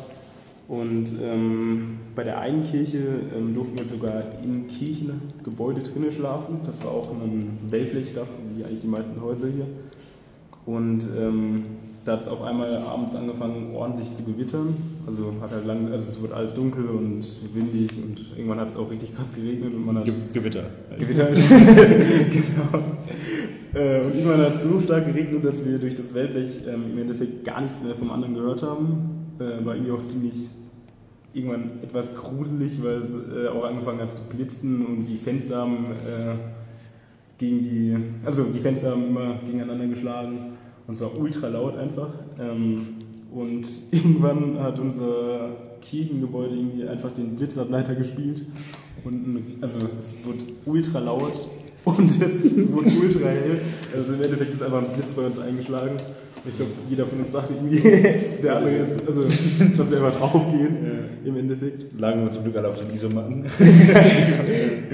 Und 0.68 1.08
ähm, 1.22 2.00
bei 2.16 2.24
der 2.24 2.40
einen 2.40 2.64
Kirche 2.64 2.98
ähm, 3.38 3.54
durften 3.54 3.78
wir 3.78 3.86
sogar 3.86 4.24
im 4.44 4.68
Kirchengebäude 4.68 5.82
drinnen 5.82 6.12
schlafen. 6.12 6.60
Das 6.66 6.84
war 6.84 6.92
auch 6.92 7.12
ein 7.12 7.60
Wellblechdach, 7.70 8.26
wie 8.56 8.64
eigentlich 8.64 8.82
die 8.82 8.88
meisten 8.88 9.22
Häuser 9.22 9.48
hier. 9.48 9.68
Und 10.66 11.08
ähm, 11.20 11.66
da 12.06 12.14
hat 12.14 12.22
es 12.22 12.28
auf 12.28 12.44
einmal 12.44 12.78
abends 12.78 13.16
angefangen, 13.16 13.74
ordentlich 13.74 14.16
zu 14.16 14.24
gewittern. 14.24 14.76
Also 15.08 15.34
hat 15.42 15.52
halt 15.52 15.66
lang, 15.66 15.92
also 15.92 16.06
es 16.12 16.22
wird 16.22 16.34
alles 16.34 16.54
dunkel 16.54 16.86
und 16.86 17.26
windig 17.54 17.92
und 17.98 18.38
irgendwann 18.38 18.60
hat 18.60 18.72
es 18.72 18.78
auch 18.78 18.90
richtig 18.92 19.16
krass 19.16 19.34
geregnet 19.34 19.74
und 19.74 19.86
man 19.86 19.98
hat 19.98 20.06
Ge 20.06 20.14
Gewitter. 20.32 20.66
Gewitter. 20.98 21.26
genau. 21.34 22.84
Äh, 23.74 24.02
und 24.02 24.16
irgendwann 24.16 24.40
hat 24.42 24.56
es 24.58 24.64
so 24.64 24.80
stark 24.80 25.06
geregnet, 25.06 25.44
dass 25.44 25.66
wir 25.66 25.80
durch 25.80 25.96
das 25.96 26.14
Wellblech 26.14 26.52
ähm, 26.68 26.92
im 26.92 26.98
Endeffekt 27.00 27.44
gar 27.44 27.62
nichts 27.62 27.82
mehr 27.84 27.96
vom 27.96 28.12
anderen 28.12 28.36
gehört 28.36 28.62
haben. 28.62 29.34
Äh, 29.40 29.66
war 29.66 29.74
irgendwie 29.74 29.92
auch 29.92 30.04
ziemlich 30.04 30.36
irgendwann 31.34 31.82
etwas 31.82 32.14
gruselig, 32.14 32.84
weil 32.84 33.02
es 33.02 33.16
äh, 33.16 33.48
auch 33.48 33.66
angefangen 33.66 34.02
hat 34.02 34.16
zu 34.16 34.22
blitzen 34.30 34.86
und 34.86 35.06
die 35.06 35.18
Fenster 35.18 35.58
haben 35.58 35.88
äh, 36.04 36.36
gegen 37.40 37.62
die, 37.62 37.98
also 38.24 38.44
die 38.44 38.60
Fenster 38.60 38.92
haben 38.92 39.08
immer 39.08 39.40
gegeneinander 39.44 39.88
geschlagen 39.88 40.56
und 40.88 40.94
es 40.96 41.02
war 41.02 41.18
ultra 41.18 41.48
laut 41.48 41.78
einfach. 41.78 42.10
Ähm, 42.40 42.82
und 43.34 43.66
irgendwann 43.92 44.60
hat 44.60 44.80
unser 44.80 45.50
Kirchengebäude 45.82 46.56
irgendwie 46.56 46.88
einfach 46.88 47.12
den 47.12 47.36
Blitzableiter 47.36 47.96
gespielt 47.96 48.46
und 49.04 49.14
ein- 49.14 49.58
also 49.62 49.80
es 49.80 50.26
wurde 50.28 50.40
ultra 50.66 51.00
laut 51.00 51.34
und 51.86 52.10
es 52.10 52.20
wurde 52.72 52.90
ultra 53.02 53.28
hell. 53.30 53.60
Also 53.96 54.14
im 54.14 54.22
Endeffekt 54.24 54.54
ist 54.56 54.64
einfach 54.64 54.80
ein 54.80 54.94
Blitz 54.96 55.10
bei 55.16 55.26
uns 55.28 55.40
eingeschlagen. 55.40 55.92
Und 56.44 56.52
ich 56.52 56.58
glaube, 56.58 56.72
jeder 56.90 57.06
von 57.08 57.20
uns 57.20 57.32
dachte 57.32 57.54
irgendwie, 57.54 57.82
der 58.44 58.58
andere, 58.58 58.76
ist- 58.76 59.08
also 59.08 59.24
dass 59.24 59.90
wir 59.92 59.98
einfach 60.04 60.20
draufgehen 60.20 60.78
im 61.26 61.38
Endeffekt. 61.38 61.86
Lagen 62.00 62.22
wir 62.24 62.32
zum 62.32 62.44
Glück 62.44 62.58
alle 62.58 62.70
auf 62.70 62.80
den 62.80 62.94
Isomatten. 62.96 63.46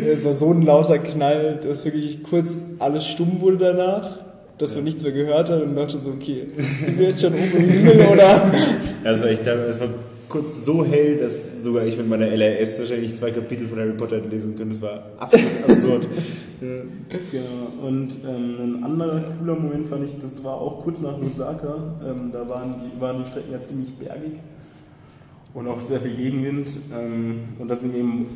es 0.05 0.25
war 0.25 0.33
so 0.33 0.51
ein 0.51 0.61
lauter 0.63 0.97
Knall, 0.99 1.59
dass 1.65 1.85
wirklich 1.85 2.23
kurz 2.23 2.57
alles 2.79 3.05
stumm 3.05 3.41
wurde 3.41 3.57
danach, 3.57 4.17
dass 4.61 4.75
man 4.75 4.83
nichts 4.83 5.01
mehr 5.03 5.11
gehört 5.11 5.49
hat 5.49 5.61
und 5.61 5.75
dachte 5.75 5.97
so, 5.97 6.11
okay, 6.11 6.47
sind 6.83 6.99
wir 6.99 7.09
jetzt 7.09 7.21
schon 7.21 7.33
oben 7.33 7.57
im 7.57 7.69
Himmel 7.69 8.07
oder? 8.13 8.51
Es 9.03 9.21
war 9.21 9.29
echt, 9.29 9.47
es 9.47 9.79
war 9.79 9.87
kurz 10.29 10.65
so 10.65 10.85
hell, 10.85 11.17
dass 11.17 11.33
sogar 11.61 11.85
ich 11.85 11.97
mit 11.97 12.07
meiner 12.07 12.27
LRS 12.27 12.79
wahrscheinlich 12.79 13.15
zwei 13.15 13.31
Kapitel 13.31 13.67
von 13.67 13.79
Harry 13.79 13.93
Potter 13.93 14.17
hätte 14.17 14.29
lesen 14.29 14.55
können. 14.55 14.69
Das 14.69 14.81
war 14.81 15.03
absolut 15.17 15.49
absurd. 15.67 16.07
Genau, 16.59 17.87
und 17.87 18.15
ähm, 18.27 18.77
ein 18.77 18.83
anderer 18.83 19.21
cooler 19.39 19.55
Moment 19.55 19.87
fand 19.87 20.05
ich, 20.05 20.13
das 20.19 20.43
war 20.43 20.53
auch 20.53 20.83
kurz 20.83 20.99
nach 21.01 21.19
Lusaka. 21.19 21.75
Ähm, 22.07 22.31
da 22.31 22.47
waren 22.47 22.75
die, 22.79 23.01
waren 23.01 23.23
die 23.23 23.29
Strecken 23.29 23.51
ja 23.51 23.59
ziemlich 23.67 23.93
bergig 23.95 24.33
und 25.53 25.67
auch 25.67 25.81
sehr 25.81 25.99
viel 25.99 26.15
Gegenwind. 26.15 26.69
Ähm, 26.95 27.39
und 27.59 27.67
da 27.67 27.75
sind 27.75 27.93
wir 27.93 27.99
eben 27.99 28.27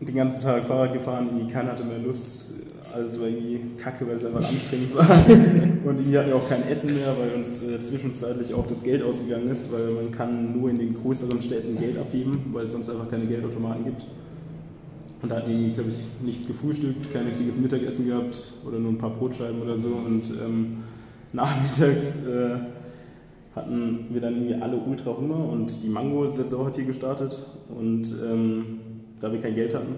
den 0.00 0.14
ganzen 0.14 0.40
Tag 0.40 0.64
Fahrrad 0.64 0.92
gefahren, 0.92 1.28
irgendwie 1.32 1.52
keiner 1.52 1.72
hatte 1.72 1.84
mehr 1.84 1.98
Lust. 1.98 2.52
War 2.94 3.28
irgendwie 3.28 3.60
kacke, 3.76 4.06
weil 4.06 4.16
es 4.16 4.24
einfach 4.24 4.48
anstrengend 4.48 4.96
war. 4.96 5.08
Und 5.88 5.98
irgendwie 5.98 6.18
hatten 6.18 6.28
wir 6.28 6.36
auch 6.36 6.48
kein 6.48 6.66
Essen 6.68 6.94
mehr, 6.94 7.14
weil 7.18 7.42
uns 7.42 7.62
äh, 7.62 7.78
zwischenzeitlich 7.80 8.54
auch 8.54 8.66
das 8.66 8.82
Geld 8.82 9.02
ausgegangen 9.02 9.50
ist, 9.50 9.70
weil 9.70 9.90
man 9.90 10.10
kann 10.10 10.58
nur 10.58 10.70
in 10.70 10.78
den 10.78 10.94
größeren 10.94 11.40
Städten 11.42 11.78
Geld 11.78 11.98
abheben, 11.98 12.40
weil 12.52 12.64
es 12.64 12.72
sonst 12.72 12.90
einfach 12.90 13.10
keine 13.10 13.26
Geldautomaten 13.26 13.84
gibt. 13.84 14.04
Und 15.20 15.30
da 15.30 15.36
hatten 15.36 15.48
wir 15.48 15.56
irgendwie, 15.56 15.74
glaube 15.74 15.90
ich, 15.90 16.26
nichts 16.26 16.46
gefrühstückt, 16.46 17.12
kein 17.12 17.26
richtiges 17.26 17.56
Mittagessen 17.56 18.06
gehabt 18.06 18.54
oder 18.66 18.78
nur 18.78 18.92
ein 18.92 18.98
paar 18.98 19.10
Brotscheiben 19.10 19.60
oder 19.60 19.76
so. 19.76 19.88
Und 20.06 20.30
ähm, 20.44 20.78
nachmittags 21.32 22.24
äh, 22.24 22.56
hatten 23.54 24.06
wir 24.10 24.20
dann 24.20 24.34
irgendwie 24.34 24.62
alle 24.62 24.76
ultra 24.76 25.16
Hunger 25.16 25.48
und 25.50 25.82
die 25.82 25.88
Mango-Saison 25.88 26.66
hat 26.66 26.76
hier 26.76 26.84
gestartet. 26.84 27.44
Und 27.68 28.06
ähm, 28.24 28.80
da 29.20 29.32
wir 29.32 29.40
kein 29.40 29.54
Geld 29.54 29.74
hatten, 29.74 29.96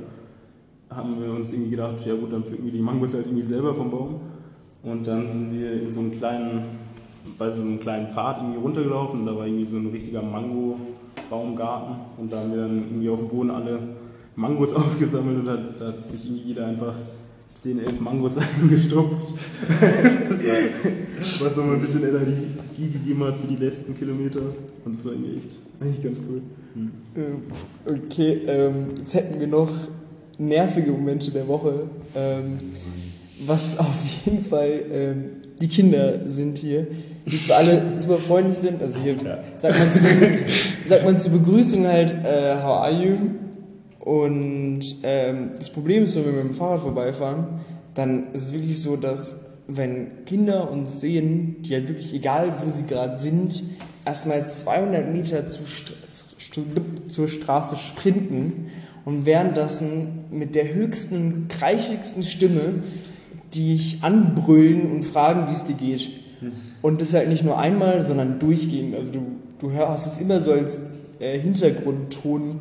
haben 0.91 1.21
wir 1.21 1.31
uns 1.31 1.53
irgendwie 1.53 1.71
gedacht, 1.71 2.05
ja 2.05 2.15
gut, 2.15 2.33
dann 2.33 2.43
pflücken 2.45 2.65
wir 2.65 2.73
die 2.73 2.81
Mangos 2.81 3.15
halt 3.15 3.27
irgendwie 3.27 3.47
selber 3.47 3.75
vom 3.75 3.91
Baum. 3.91 4.21
Und 4.83 5.07
dann 5.07 5.31
sind 5.31 5.53
wir 5.59 5.73
in 5.73 5.95
so 5.95 6.01
einem 6.01 6.11
kleinen, 6.11 6.63
bei 7.39 7.51
so 7.53 7.63
einem 7.63 7.79
kleinen 7.79 8.09
Pfad 8.09 8.39
irgendwie 8.39 8.61
runtergelaufen. 8.61 9.27
Da 9.27 9.37
war 9.37 9.47
irgendwie 9.47 9.71
so 9.71 9.77
ein 9.77 9.87
richtiger 9.87 10.23
Mango-Baumgarten. 10.23 11.97
Und 12.19 12.33
da 12.33 12.39
haben 12.41 12.53
wir 12.53 12.63
dann 12.63 12.79
irgendwie 12.79 13.09
auf 13.09 13.19
dem 13.21 13.29
Boden 13.29 13.51
alle 13.51 13.79
Mangos 14.37 14.73
aufgesammelt 14.75 15.39
und 15.41 15.47
da, 15.47 15.57
da 15.57 15.89
hat 15.89 16.11
sich 16.11 16.25
irgendwie 16.25 16.43
jeder 16.43 16.67
einfach 16.67 16.95
10, 17.61 17.79
11 17.79 18.01
Mangos 18.01 18.33
eingestopft. 18.63 19.35
Was 21.21 21.57
nochmal 21.57 21.75
ein 21.75 21.81
bisschen 21.81 22.09
Energie 22.09 22.91
gegeben 22.91 23.25
hat 23.25 23.35
für 23.37 23.47
die 23.47 23.63
letzten 23.63 23.97
Kilometer. 23.97 24.41
Und 24.85 24.97
das 24.97 25.05
war 25.05 25.13
irgendwie 25.13 25.39
echt 25.39 25.57
eigentlich 25.79 26.03
ganz 26.03 26.19
cool. 26.29 26.43
Ähm, 27.17 27.43
Okay, 27.85 28.41
ähm, 28.47 28.87
jetzt 28.99 29.15
hätten 29.15 29.39
wir 29.39 29.47
noch 29.47 29.71
nervige 30.41 30.91
Momente 30.91 31.31
der 31.31 31.47
Woche. 31.47 31.87
Ähm, 32.17 32.59
was 33.47 33.79
auf 33.79 33.87
jeden 34.25 34.45
Fall 34.45 34.81
ähm, 34.93 35.25
die 35.61 35.69
Kinder 35.69 36.31
sind 36.31 36.59
hier, 36.59 36.87
die 37.27 37.41
zwar 37.41 37.59
alle 37.59 37.83
super 37.99 38.19
freundlich 38.19 38.57
sind, 38.59 38.83
also 38.83 39.01
hier 39.01 39.15
Ja. 39.15 39.39
sagt, 39.59 39.79
man 39.79 39.93
zu, 39.93 40.01
sagt 40.85 41.05
man 41.05 41.17
zur 41.19 41.33
Begrüßung 41.33 41.87
halt, 41.87 42.11
äh, 42.25 42.57
how 42.63 42.83
are 42.83 42.93
you? 42.93 43.17
Und 43.99 44.81
ähm, 45.03 45.51
das 45.57 45.71
Problem 45.71 46.05
ist, 46.05 46.17
wenn 46.17 46.25
wir 46.25 46.33
mit 46.33 46.45
dem 46.45 46.55
Fahrrad 46.55 46.81
vorbeifahren, 46.81 47.47
dann 47.95 48.33
ist 48.33 48.45
es 48.45 48.53
wirklich 48.55 48.81
so, 48.81 48.97
dass 48.97 49.37
wenn 49.69 50.25
Kinder 50.25 50.71
uns 50.71 51.01
sehen, 51.01 51.57
die 51.63 51.75
halt 51.75 51.89
wirklich, 51.89 52.13
egal 52.15 52.53
wo 52.65 52.69
sie 52.69 52.87
gerade 52.87 53.17
sind, 53.17 53.63
erstmal 54.05 54.51
200 54.51 55.13
Meter 55.13 55.47
zu 55.47 55.61
zur 57.09 57.29
Straße 57.29 57.77
sprinten 57.77 58.67
und 59.11 59.27
währenddessen 59.27 60.25
mit 60.31 60.55
der 60.55 60.73
höchsten, 60.73 61.49
kreischigsten 61.49 62.23
Stimme 62.23 62.75
dich 63.53 63.99
anbrüllen 64.03 64.93
und 64.93 65.05
fragen, 65.05 65.49
wie 65.49 65.53
es 65.53 65.65
dir 65.65 65.75
geht. 65.75 66.09
Und 66.81 67.01
das 67.01 67.13
halt 67.13 67.29
nicht 67.29 67.43
nur 67.43 67.59
einmal, 67.59 68.03
sondern 68.03 68.39
durchgehend. 68.39 68.95
Also 68.95 69.11
du, 69.13 69.21
du 69.59 69.73
hörst 69.73 70.07
es 70.07 70.19
immer 70.19 70.41
so 70.41 70.53
als 70.53 70.81
äh, 71.19 71.39
Hintergrundton 71.41 72.61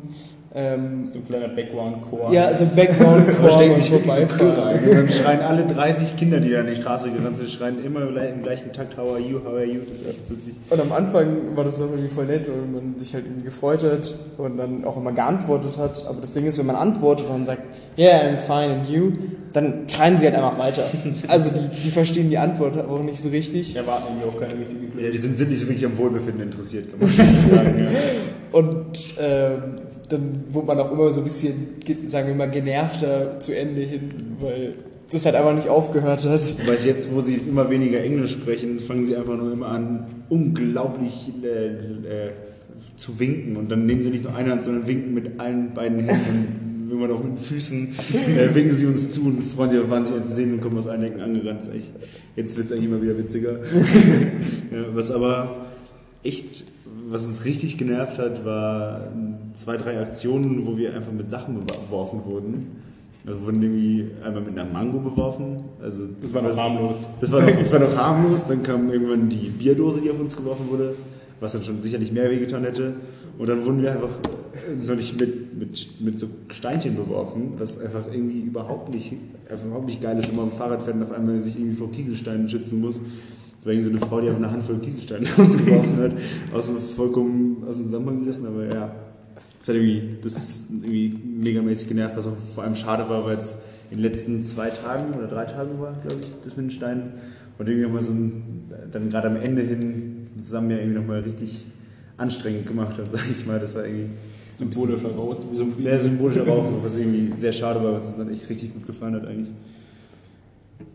ähm, 0.52 1.08
so 1.12 1.20
ein 1.20 1.26
kleiner 1.26 1.48
Background-Chor. 1.48 2.32
Ja, 2.32 2.52
so 2.52 2.66
Background-Chor. 2.66 3.40
Da 3.42 3.50
stellen 3.52 3.76
sich 3.76 3.90
wirklich 3.92 4.12
so 4.14 4.26
Chöre 4.26 4.66
ein. 4.66 4.82
Und 4.82 4.94
dann 4.96 5.08
schreien 5.08 5.40
alle 5.42 5.64
30 5.64 6.16
Kinder, 6.16 6.40
die 6.40 6.50
da 6.50 6.60
an 6.60 6.66
die 6.66 6.74
Straße 6.74 7.10
gerannt 7.10 7.36
sind, 7.36 7.50
schreien 7.50 7.84
immer 7.84 8.00
im 8.02 8.42
gleichen 8.42 8.72
Takt, 8.72 8.96
how 8.96 9.12
are 9.12 9.20
you, 9.20 9.38
how 9.44 9.52
are 9.52 9.64
you, 9.64 9.80
das 9.88 10.00
ist 10.00 10.08
echt 10.08 10.30
witzig. 10.30 10.56
Und 10.68 10.80
am 10.80 10.90
Anfang 10.90 11.56
war 11.56 11.62
das 11.62 11.78
noch 11.78 11.90
irgendwie 11.90 12.08
voll 12.08 12.26
nett 12.26 12.48
und 12.48 12.72
man 12.72 12.98
sich 12.98 13.14
halt 13.14 13.26
irgendwie 13.26 13.44
gefreut 13.44 13.84
hat 13.84 14.12
und 14.38 14.56
dann 14.56 14.84
auch 14.84 14.96
immer 14.96 15.12
geantwortet 15.12 15.78
hat. 15.78 16.04
Aber 16.08 16.20
das 16.20 16.32
Ding 16.32 16.46
ist, 16.46 16.58
wenn 16.58 16.66
man 16.66 16.76
antwortet 16.76 17.28
und 17.30 17.46
sagt, 17.46 17.62
yeah, 17.96 18.20
I'm 18.20 18.38
fine 18.38 18.74
and 18.74 18.88
you, 18.88 19.12
dann 19.52 19.88
schreien 19.88 20.16
sie 20.16 20.26
halt 20.26 20.34
einfach 20.34 20.58
weiter. 20.58 20.82
Also 21.28 21.50
die, 21.50 21.82
die 21.84 21.90
verstehen 21.90 22.28
die 22.28 22.38
Antwort 22.38 22.76
aber 22.76 22.94
auch 22.94 23.02
nicht 23.02 23.20
so 23.20 23.28
richtig. 23.28 23.74
Ja, 23.74 23.86
warten 23.86 24.04
irgendwie 24.08 24.36
auch 24.36 24.40
keine 24.40 24.60
richtige 24.60 24.86
Glück. 24.86 25.04
Ja, 25.04 25.10
die 25.10 25.18
sind, 25.18 25.38
sind 25.38 25.50
nicht 25.50 25.60
so 25.60 25.68
wirklich 25.68 25.86
am 25.86 25.96
Wohlbefinden 25.96 26.42
interessiert, 26.42 26.86
kann 26.90 27.00
man 27.00 27.48
sagen. 27.50 27.84
Ja. 27.84 28.58
Und 28.58 28.98
ähm, 29.18 29.62
dann 30.10 30.44
wurde 30.52 30.66
man 30.66 30.78
auch 30.80 30.92
immer 30.92 31.12
so 31.12 31.20
ein 31.20 31.24
bisschen, 31.24 31.54
sagen 32.08 32.28
wir 32.28 32.34
mal, 32.34 32.50
genervter 32.50 33.38
zu 33.38 33.56
Ende 33.56 33.82
hin, 33.82 34.10
weil 34.40 34.74
das 35.10 35.24
halt 35.24 35.36
einfach 35.36 35.54
nicht 35.54 35.68
aufgehört 35.68 36.24
hat. 36.24 36.54
Weil 36.66 36.76
jetzt, 36.84 37.14
wo 37.14 37.20
sie 37.20 37.34
immer 37.34 37.70
weniger 37.70 38.02
Englisch 38.02 38.32
sprechen, 38.32 38.78
fangen 38.80 39.06
sie 39.06 39.16
einfach 39.16 39.36
nur 39.36 39.52
immer 39.52 39.68
an, 39.68 40.06
unglaublich 40.28 41.32
äh, 41.42 42.26
äh, 42.26 42.30
zu 42.96 43.18
winken. 43.18 43.56
Und 43.56 43.70
dann 43.70 43.86
nehmen 43.86 44.02
sie 44.02 44.10
nicht 44.10 44.24
nur 44.24 44.34
eine 44.34 44.50
Hand, 44.50 44.62
sondern 44.62 44.86
winken 44.86 45.14
mit 45.14 45.38
allen 45.38 45.74
beiden 45.74 46.00
Händen. 46.00 46.88
Wenn 46.90 46.98
man 46.98 47.12
auch 47.12 47.22
mit 47.22 47.34
den 47.34 47.38
Füßen 47.38 47.94
äh, 48.36 48.52
winken 48.52 48.74
sie 48.74 48.86
uns 48.86 49.12
zu 49.12 49.24
und 49.26 49.44
freuen 49.54 49.70
sich 49.70 49.78
auf 49.78 49.90
wahnsinnig 49.90 50.24
zu 50.24 50.34
sehen 50.34 50.54
und 50.54 50.60
kommen 50.60 50.76
aus 50.76 50.88
allen 50.88 51.04
Ecken 51.04 51.20
angerannt. 51.20 51.70
Jetzt 52.34 52.56
wird 52.56 52.66
es 52.66 52.72
eigentlich 52.72 52.86
immer 52.86 53.00
wieder 53.00 53.16
witziger. 53.16 53.52
ja, 54.72 54.84
was 54.92 55.12
aber 55.12 55.66
echt 56.24 56.64
was 57.10 57.24
uns 57.24 57.44
richtig 57.44 57.76
genervt 57.76 58.18
hat, 58.18 58.44
war 58.44 59.08
zwei, 59.54 59.76
drei 59.76 60.00
Aktionen, 60.00 60.66
wo 60.66 60.76
wir 60.76 60.94
einfach 60.94 61.12
mit 61.12 61.28
Sachen 61.28 61.58
beworfen 61.64 62.24
wurden. 62.24 62.80
Also 63.26 63.42
wurden 63.42 63.62
irgendwie 63.62 64.06
einmal 64.24 64.42
mit 64.42 64.58
einer 64.58 64.70
Mango 64.70 64.98
beworfen. 64.98 65.64
Also 65.82 66.06
das 66.22 66.32
war 66.32 66.42
noch 66.42 66.56
harmlos. 66.56 66.96
Das 67.20 67.32
war 67.32 67.42
noch, 67.42 67.50
das 67.50 67.72
war 67.72 67.80
noch 67.80 67.96
harmlos. 67.96 68.46
Dann 68.46 68.62
kam 68.62 68.90
irgendwann 68.90 69.28
die 69.28 69.48
Bierdose, 69.48 70.00
die 70.00 70.10
auf 70.10 70.20
uns 70.20 70.36
geworfen 70.36 70.66
wurde, 70.70 70.94
was 71.40 71.52
dann 71.52 71.62
schon 71.62 71.82
sicherlich 71.82 72.12
mehr 72.12 72.30
wehgetan 72.30 72.64
hätte. 72.64 72.94
Und 73.38 73.48
dann 73.48 73.64
wurden 73.64 73.82
wir 73.82 73.92
einfach 73.92 74.10
noch 74.82 74.94
nicht 74.94 75.18
mit, 75.20 75.58
mit, 75.58 76.00
mit 76.00 76.20
so 76.20 76.28
Steinchen 76.48 76.96
beworfen, 76.96 77.54
was 77.58 77.78
einfach 77.78 78.04
irgendwie 78.12 78.40
überhaupt 78.40 78.92
nicht, 78.92 79.12
überhaupt 79.64 79.86
nicht 79.86 80.00
geil 80.00 80.18
ist, 80.18 80.28
wenn 80.28 80.36
man 80.36 80.50
am 80.50 80.52
Fahrrad 80.52 80.82
fährt 80.82 80.96
und 80.96 81.02
auf 81.02 81.12
einmal 81.12 81.40
sich 81.40 81.56
irgendwie 81.56 81.76
vor 81.76 81.90
Kieselsteinen 81.90 82.48
schützen 82.48 82.80
muss. 82.80 83.00
Das 83.60 83.66
war 83.66 83.72
irgendwie 83.72 83.92
so 83.92 83.96
eine 83.98 84.00
Frau, 84.00 84.20
die 84.20 84.28
einfach 84.28 84.42
eine 84.42 84.50
Handvoll 84.50 84.78
Kieselsteine 84.78 85.26
uns 85.36 85.56
geworfen 85.56 85.96
hat, 85.98 86.12
aus 86.54 86.66
so 86.68 86.74
vollkommen 86.96 87.62
aus 87.68 87.76
dem 87.76 87.86
Zusammenhang 87.86 88.20
gerissen, 88.20 88.46
aber 88.46 88.64
ja. 88.64 88.94
Das 89.58 89.68
hat 89.68 89.76
irgendwie, 89.76 90.16
das 90.22 90.52
irgendwie 90.70 91.18
megamäßig 91.22 91.88
genervt, 91.88 92.16
was 92.16 92.26
auch 92.26 92.36
vor 92.54 92.64
allem 92.64 92.74
schade 92.74 93.06
war, 93.10 93.26
weil 93.26 93.36
es 93.36 93.52
in 93.90 93.98
den 93.98 94.10
letzten 94.10 94.44
zwei 94.46 94.70
Tagen 94.70 95.12
oder 95.12 95.26
drei 95.26 95.44
Tagen 95.44 95.78
war, 95.78 95.92
glaube 96.00 96.22
ich, 96.22 96.32
das 96.42 96.56
mit 96.56 96.66
den 96.66 96.70
Steinen. 96.70 97.12
Und 97.58 97.68
irgendwie 97.68 97.86
nochmal 97.86 98.02
so 98.02 98.12
ein, 98.12 98.70
dann 98.90 99.10
gerade 99.10 99.28
am 99.28 99.36
Ende 99.36 99.60
hin 99.60 100.28
zusammen 100.40 100.70
ja 100.70 100.78
irgendwie 100.78 100.98
nochmal 100.98 101.20
richtig 101.20 101.66
anstrengend 102.16 102.66
gemacht 102.66 102.96
hat, 102.96 103.06
sag 103.12 103.30
ich 103.30 103.46
mal. 103.46 103.58
Das 103.58 103.74
war 103.74 103.84
irgendwie. 103.84 104.10
Symbolischer 104.58 105.10
Rauswurf. 105.10 105.56
Symbolischer 106.02 106.46
Rauswurf, 106.46 106.84
was 106.84 106.96
irgendwie 106.96 107.32
sehr 107.38 107.52
schade 107.52 107.82
war, 107.82 107.92
weil 107.92 108.00
es 108.00 108.16
dann 108.16 108.30
echt 108.30 108.48
richtig 108.48 108.72
gut 108.72 108.86
gefallen 108.86 109.14
hat 109.14 109.26
eigentlich. 109.26 109.50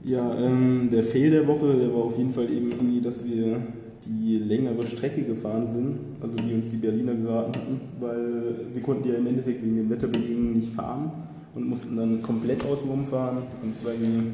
Ja, 0.04 0.38
ähm, 0.38 0.90
der 0.92 1.04
Fail 1.04 1.32
der 1.32 1.48
Woche, 1.48 1.76
der 1.76 1.94
war 1.94 2.04
auf 2.04 2.18
jeden 2.18 2.32
Fall 2.32 2.50
eben 2.50 2.72
irgendwie, 2.72 3.02
dass 3.02 3.26
wir 3.26 3.62
die 4.06 4.38
längere 4.38 4.86
Strecke 4.86 5.24
gefahren 5.24 5.68
sind, 5.68 5.98
also 6.22 6.36
die 6.36 6.54
uns 6.54 6.70
die 6.70 6.78
Berliner 6.78 7.16
geraten 7.16 7.60
hatten, 7.60 7.82
weil 8.00 8.56
wir 8.74 8.82
konnten 8.82 9.10
ja 9.10 9.16
im 9.16 9.26
Endeffekt 9.26 9.64
wegen 9.64 9.78
den 9.78 9.90
Wetterbedingungen 9.90 10.54
nicht 10.54 10.74
fahren 10.74 11.12
und 11.56 11.68
mussten 11.68 11.98
dann 11.98 12.22
komplett 12.22 12.64
außenrum 12.66 13.06
fahren 13.06 13.38
und 13.64 13.72
es 13.72 13.84
war 13.84 13.94
irgendwie 13.94 14.28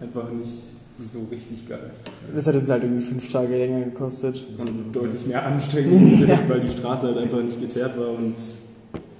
einfach 0.00 0.30
nicht 0.30 0.68
so 1.12 1.20
richtig 1.30 1.68
geil. 1.68 1.90
Das 2.34 2.46
hat 2.46 2.54
uns 2.54 2.68
halt 2.68 2.82
irgendwie 2.82 3.04
fünf 3.04 3.30
Tage 3.30 3.56
länger 3.56 3.84
gekostet. 3.84 4.44
Und 4.58 4.94
deutlich 4.94 5.26
mehr 5.26 5.44
anstrengend, 5.44 6.20
ja. 6.28 6.38
weil 6.48 6.60
die 6.60 6.68
Straße 6.68 7.08
halt 7.08 7.18
einfach 7.18 7.42
nicht 7.42 7.60
geteert 7.60 7.98
war 7.98 8.10
und 8.10 8.34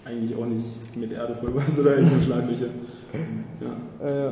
eigentlich 0.05 0.37
auch 0.37 0.47
nicht 0.47 0.97
mit 0.97 1.13
Erde 1.13 1.35
voll 1.35 1.55
war, 1.55 1.63
sondern 1.75 1.99
eigentlich 1.99 2.13
nur 2.13 2.23
Schlaglöcher. 2.23 2.67
Ja. 3.61 4.07
Äh, 4.07 4.31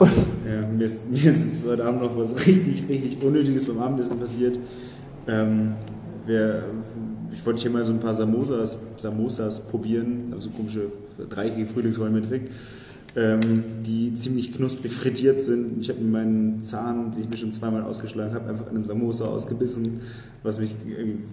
ja, 0.00 0.66
mir, 0.66 0.84
ist, 0.84 1.10
mir 1.10 1.30
ist 1.30 1.66
heute 1.66 1.84
Abend 1.84 2.02
noch 2.02 2.16
was 2.16 2.46
richtig, 2.46 2.84
richtig 2.88 3.22
Unnötiges 3.22 3.66
beim 3.66 3.78
Abendessen 3.80 4.18
passiert. 4.18 4.58
Ähm, 5.26 5.72
wer, 6.26 6.64
ich 7.32 7.44
wollte 7.44 7.62
hier 7.62 7.70
mal 7.70 7.84
so 7.84 7.92
ein 7.92 8.00
paar 8.00 8.14
Samosas, 8.14 8.76
Samosas 8.96 9.60
probieren, 9.60 10.32
also 10.32 10.50
komische 10.50 10.86
dreieckige 11.28 11.66
Frühlingsrollen 11.66 12.14
mit 12.14 12.30
ähm, 13.14 13.64
die 13.84 14.14
ziemlich 14.16 14.52
knusprig 14.54 14.92
frittiert 14.92 15.42
sind. 15.42 15.80
Ich 15.80 15.90
habe 15.90 16.00
mir 16.00 16.10
meinen 16.10 16.62
Zahn, 16.62 17.12
den 17.12 17.20
ich 17.20 17.28
mir 17.28 17.36
schon 17.36 17.52
zweimal 17.52 17.82
ausgeschlagen 17.82 18.34
habe, 18.34 18.48
einfach 18.48 18.70
in 18.70 18.76
einem 18.76 18.84
Samosa 18.86 19.26
ausgebissen, 19.26 20.00
was 20.42 20.58
mich 20.58 20.74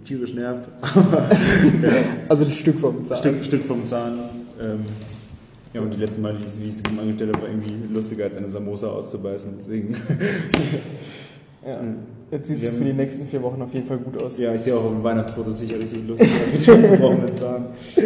tierisch 0.04 0.34
nervt. 0.34 0.68
ja. 1.82 1.92
Also 2.28 2.44
ein 2.44 2.52
Stück 2.52 2.80
vom 2.80 3.06
Zahn. 3.06 3.18
Stück, 3.20 3.46
Stück 3.46 3.64
vom 3.64 3.88
Zahn. 3.88 4.20
Ähm, 4.62 4.80
ja, 5.74 5.82
und 5.82 5.94
die 5.94 6.00
letzte 6.00 6.20
Mal, 6.20 6.36
wie 6.40 6.68
ich 6.68 6.74
es 6.74 6.84
angestellt 6.86 7.36
habe, 7.36 7.44
war 7.44 7.50
irgendwie 7.50 7.94
lustiger 7.94 8.26
als 8.26 8.38
eine 8.38 8.50
Samosa 8.50 8.88
auszubeißen, 8.88 9.54
deswegen. 9.58 9.94
ja. 11.66 11.80
Jetzt 12.32 12.48
siehst 12.48 12.64
du 12.64 12.72
für 12.72 12.84
die 12.84 12.94
nächsten 12.94 13.26
vier 13.28 13.42
Wochen 13.42 13.62
auf 13.62 13.74
jeden 13.74 13.88
Fall 13.88 13.98
gut 13.98 14.22
aus. 14.22 14.38
Ja, 14.38 14.54
ich 14.54 14.62
sehe 14.62 14.76
auch 14.76 14.84
auf 14.84 14.92
dem 14.92 15.04
Weihnachtsfoto 15.04 15.52
sicher 15.52 15.80
richtig 15.80 16.08
lustig 16.08 16.30
aus 16.30 16.54
mit 16.54 16.68
dem 16.68 16.92
gebrochenen 16.92 17.38
Zahn. 17.38 17.66
Ja. 17.96 18.04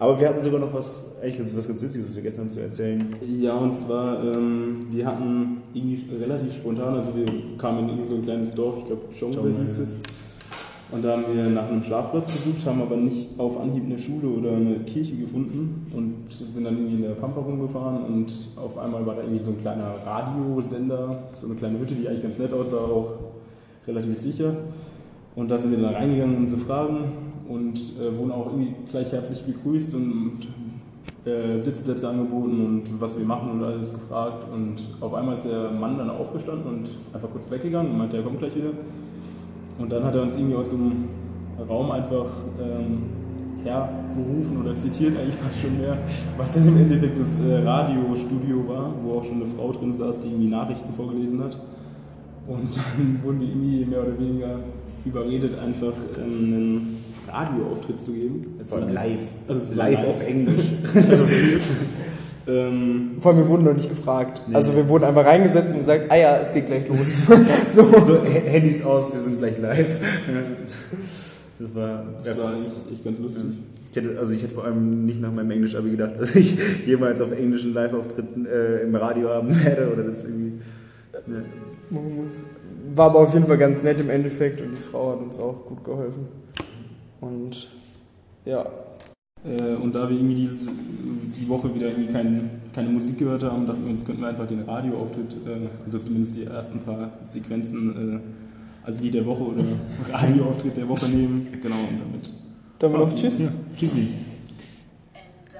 Aber 0.00 0.20
wir 0.20 0.28
hatten 0.28 0.40
sogar 0.40 0.60
noch 0.60 0.72
was, 0.72 1.06
eigentlich 1.20 1.56
was 1.56 1.66
ganz 1.66 1.82
Witziges 1.82 2.12
vergessen 2.12 2.38
haben 2.38 2.50
zu 2.50 2.60
erzählen. 2.60 3.04
Ja, 3.40 3.54
und 3.54 3.74
zwar, 3.84 4.22
ähm, 4.22 4.86
wir 4.90 5.04
hatten 5.06 5.62
irgendwie 5.74 6.00
relativ 6.16 6.54
spontan, 6.54 6.94
also 6.94 7.16
wir 7.16 7.26
kamen 7.58 7.88
in 7.88 8.06
so 8.06 8.14
ein 8.14 8.22
kleines 8.22 8.54
Dorf, 8.54 8.78
ich 8.78 8.84
glaube 8.84 9.02
Schongwe 9.12 9.52
hieß 9.66 9.78
es. 9.80 9.88
Und 10.90 11.04
da 11.04 11.12
haben 11.12 11.24
wir 11.30 11.44
nach 11.50 11.68
einem 11.68 11.82
Schlafplatz 11.82 12.32
gesucht, 12.32 12.66
haben 12.66 12.80
aber 12.80 12.96
nicht 12.96 13.38
auf 13.38 13.60
Anhieb 13.60 13.84
eine 13.84 13.98
Schule 13.98 14.28
oder 14.28 14.52
eine 14.56 14.76
Kirche 14.80 15.16
gefunden 15.16 15.86
und 15.94 16.32
sind 16.32 16.64
dann 16.64 16.78
irgendwie 16.78 16.94
in 16.94 17.02
der 17.02 17.10
Pampa 17.10 17.40
rumgefahren 17.40 18.04
und 18.06 18.32
auf 18.56 18.78
einmal 18.78 19.04
war 19.04 19.16
da 19.16 19.22
irgendwie 19.22 19.44
so 19.44 19.50
ein 19.50 19.60
kleiner 19.60 19.92
Radiosender, 20.06 21.24
so 21.34 21.46
eine 21.46 21.56
kleine 21.56 21.78
Hütte, 21.78 21.94
die 21.94 22.08
eigentlich 22.08 22.22
ganz 22.22 22.38
nett 22.38 22.54
aussah, 22.54 22.78
auch 22.78 23.12
relativ 23.86 24.18
sicher. 24.18 24.54
Und 25.36 25.50
da 25.50 25.58
sind 25.58 25.72
wir 25.72 25.78
dann 25.78 25.94
reingegangen, 25.94 26.36
um 26.38 26.48
zu 26.48 26.56
fragen 26.56 27.12
und 27.48 27.78
äh, 28.00 28.16
wurden 28.16 28.32
auch 28.32 28.46
irgendwie 28.46 28.74
gleich 28.90 29.12
herzlich 29.12 29.42
begrüßt 29.42 29.92
und 29.94 30.38
äh, 31.26 31.58
Sitzplätze 31.58 32.08
angeboten 32.08 32.64
und 32.64 33.00
was 33.00 33.16
wir 33.16 33.26
machen 33.26 33.50
und 33.50 33.62
alles 33.62 33.92
gefragt. 33.92 34.46
Und 34.52 34.76
auf 35.00 35.12
einmal 35.12 35.36
ist 35.36 35.44
der 35.44 35.70
Mann 35.70 35.98
dann 35.98 36.08
aufgestanden 36.08 36.66
und 36.66 36.88
einfach 37.12 37.30
kurz 37.30 37.50
weggegangen 37.50 37.92
und 37.92 37.98
meinte, 37.98 38.16
er 38.16 38.22
kommt 38.22 38.38
gleich 38.38 38.56
wieder. 38.56 38.70
Und 39.78 39.92
dann 39.92 40.04
hat 40.04 40.14
er 40.14 40.22
uns 40.22 40.34
irgendwie 40.34 40.56
aus 40.56 40.70
dem 40.70 41.08
Raum 41.68 41.90
einfach 41.90 42.26
ähm, 42.60 43.02
hergerufen 43.64 44.60
oder 44.60 44.74
zitiert 44.76 45.16
eigentlich 45.18 45.36
fast 45.36 45.60
schon 45.60 45.78
mehr, 45.78 45.98
was 46.36 46.52
dann 46.52 46.68
im 46.68 46.76
Endeffekt 46.76 47.18
das 47.18 47.46
äh, 47.46 47.62
Radiostudio 47.62 48.68
war, 48.68 48.92
wo 49.02 49.18
auch 49.18 49.24
schon 49.24 49.42
eine 49.42 49.46
Frau 49.46 49.72
drin 49.72 49.96
saß, 49.96 50.20
die 50.20 50.28
irgendwie 50.28 50.48
Nachrichten 50.48 50.92
vorgelesen 50.94 51.42
hat. 51.42 51.58
Und 52.46 52.76
dann 52.76 53.20
wurden 53.22 53.40
wir 53.40 53.48
irgendwie 53.48 53.84
mehr 53.84 54.02
oder 54.02 54.18
weniger 54.18 54.58
überredet, 55.04 55.58
einfach 55.58 55.92
ähm, 56.16 56.32
einen 56.32 56.98
Radioauftritt 57.28 58.04
zu 58.04 58.12
geben. 58.12 58.58
Vor 58.64 58.78
allem 58.78 58.92
live. 58.92 59.20
Also 59.48 59.74
live, 59.74 59.98
live 59.98 60.08
auf 60.08 60.26
Englisch. 60.26 60.64
also, 60.94 61.24
ähm, 62.48 63.16
Vor 63.18 63.32
allem, 63.32 63.42
wir 63.42 63.48
wurden 63.48 63.64
noch 63.64 63.74
nicht 63.74 63.90
gefragt. 63.90 64.40
Nee. 64.48 64.54
Also 64.54 64.74
wir 64.74 64.88
wurden 64.88 65.04
einfach 65.04 65.24
reingesetzt 65.24 65.74
und 65.74 65.80
gesagt, 65.80 66.06
ah 66.08 66.16
ja, 66.16 66.38
es 66.38 66.54
geht 66.54 66.66
gleich 66.66 66.88
los. 66.88 67.06
so. 67.70 67.82
so. 68.06 68.24
Handys 68.24 68.82
aus, 68.84 69.12
wir 69.12 69.20
sind 69.20 69.38
gleich 69.38 69.58
live. 69.58 69.98
Das 71.58 71.74
war, 71.74 72.04
das 72.24 72.38
war 72.38 72.54
echt, 72.54 72.92
echt 72.92 73.04
ganz 73.04 73.18
lustig. 73.18 73.42
Ich 73.90 73.96
hätte, 73.96 74.18
also 74.18 74.34
ich 74.34 74.42
hätte 74.42 74.54
vor 74.54 74.64
allem 74.64 75.04
nicht 75.04 75.20
nach 75.20 75.32
meinem 75.32 75.50
Englisch-Abi 75.50 75.90
gedacht, 75.90 76.12
dass 76.18 76.34
ich 76.36 76.58
jemals 76.86 77.20
auf 77.20 77.32
englischen 77.32 77.74
Live-Auftritten 77.74 78.46
äh, 78.46 78.80
im 78.80 78.94
Radio 78.94 79.28
haben 79.28 79.48
werde 79.64 79.92
oder 79.92 80.04
das 80.04 80.24
irgendwie. 80.24 80.60
Ne. 81.26 81.44
War 82.94 83.06
aber 83.06 83.20
auf 83.20 83.34
jeden 83.34 83.46
Fall 83.46 83.58
ganz 83.58 83.82
nett 83.82 84.00
im 84.00 84.08
Endeffekt 84.08 84.62
und 84.62 84.76
die 84.76 84.82
Frau 84.82 85.12
hat 85.12 85.20
uns 85.20 85.38
auch 85.38 85.66
gut 85.66 85.84
geholfen. 85.84 86.28
Und 87.20 87.68
ja, 88.44 88.64
äh, 89.44 89.74
und 89.74 89.94
da 89.94 90.08
wir 90.08 90.16
irgendwie 90.16 90.34
dieses, 90.34 90.68
die 91.32 91.48
Woche 91.48 91.74
wieder 91.74 91.88
irgendwie 91.88 92.12
keinen 92.12 92.58
keine 92.78 92.90
Musik 92.90 93.18
gehört 93.18 93.42
haben, 93.42 93.66
dachten 93.66 93.82
wir 93.84 93.90
uns, 93.90 94.04
könnten 94.04 94.22
wir 94.22 94.28
einfach 94.28 94.46
den 94.46 94.62
Radioauftritt, 94.62 95.34
äh, 95.46 95.68
also 95.84 95.98
zumindest 95.98 96.36
die 96.36 96.44
ersten 96.44 96.80
paar 96.80 97.10
Sequenzen, 97.32 98.22
äh, 98.84 98.86
also 98.86 99.00
Lied 99.00 99.14
der 99.14 99.26
Woche 99.26 99.42
oder 99.42 99.64
Radioauftritt 100.12 100.76
der 100.76 100.88
Woche 100.88 101.06
nehmen. 101.08 101.48
Genau, 101.60 101.80
und 101.80 101.98
damit. 101.98 102.32
Dann 102.78 102.92
wir 102.92 102.98
noch 102.98 103.14
Tschüss. 103.14 103.40
Ja, 103.40 103.48
tschüssi. 103.76 104.14
And 105.14 105.54
uh, 105.54 105.58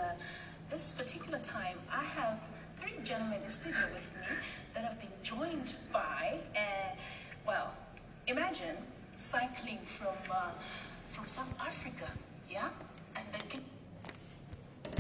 this 0.71 0.93
particular 0.93 1.41
time, 1.43 1.79
I 1.91 2.05
have 2.05 2.39
three 2.81 2.95
gentlemen 3.03 3.39
in 3.43 3.51
studio 3.51 3.89
with 3.93 4.07
me 4.15 4.29
that 4.75 4.85
have 4.85 4.99
been 5.01 5.11
joined 5.25 5.75
by, 5.93 6.39
uh, 6.55 6.95
well, 7.45 7.73
imagine 8.29 8.79
cycling 9.17 9.81
from 9.85 10.15
uh, 10.31 10.53
from 11.11 11.27
South 11.27 11.55
Africa, 11.59 12.07
yeah, 12.49 12.69
and 13.17 13.27
then. 13.33 13.78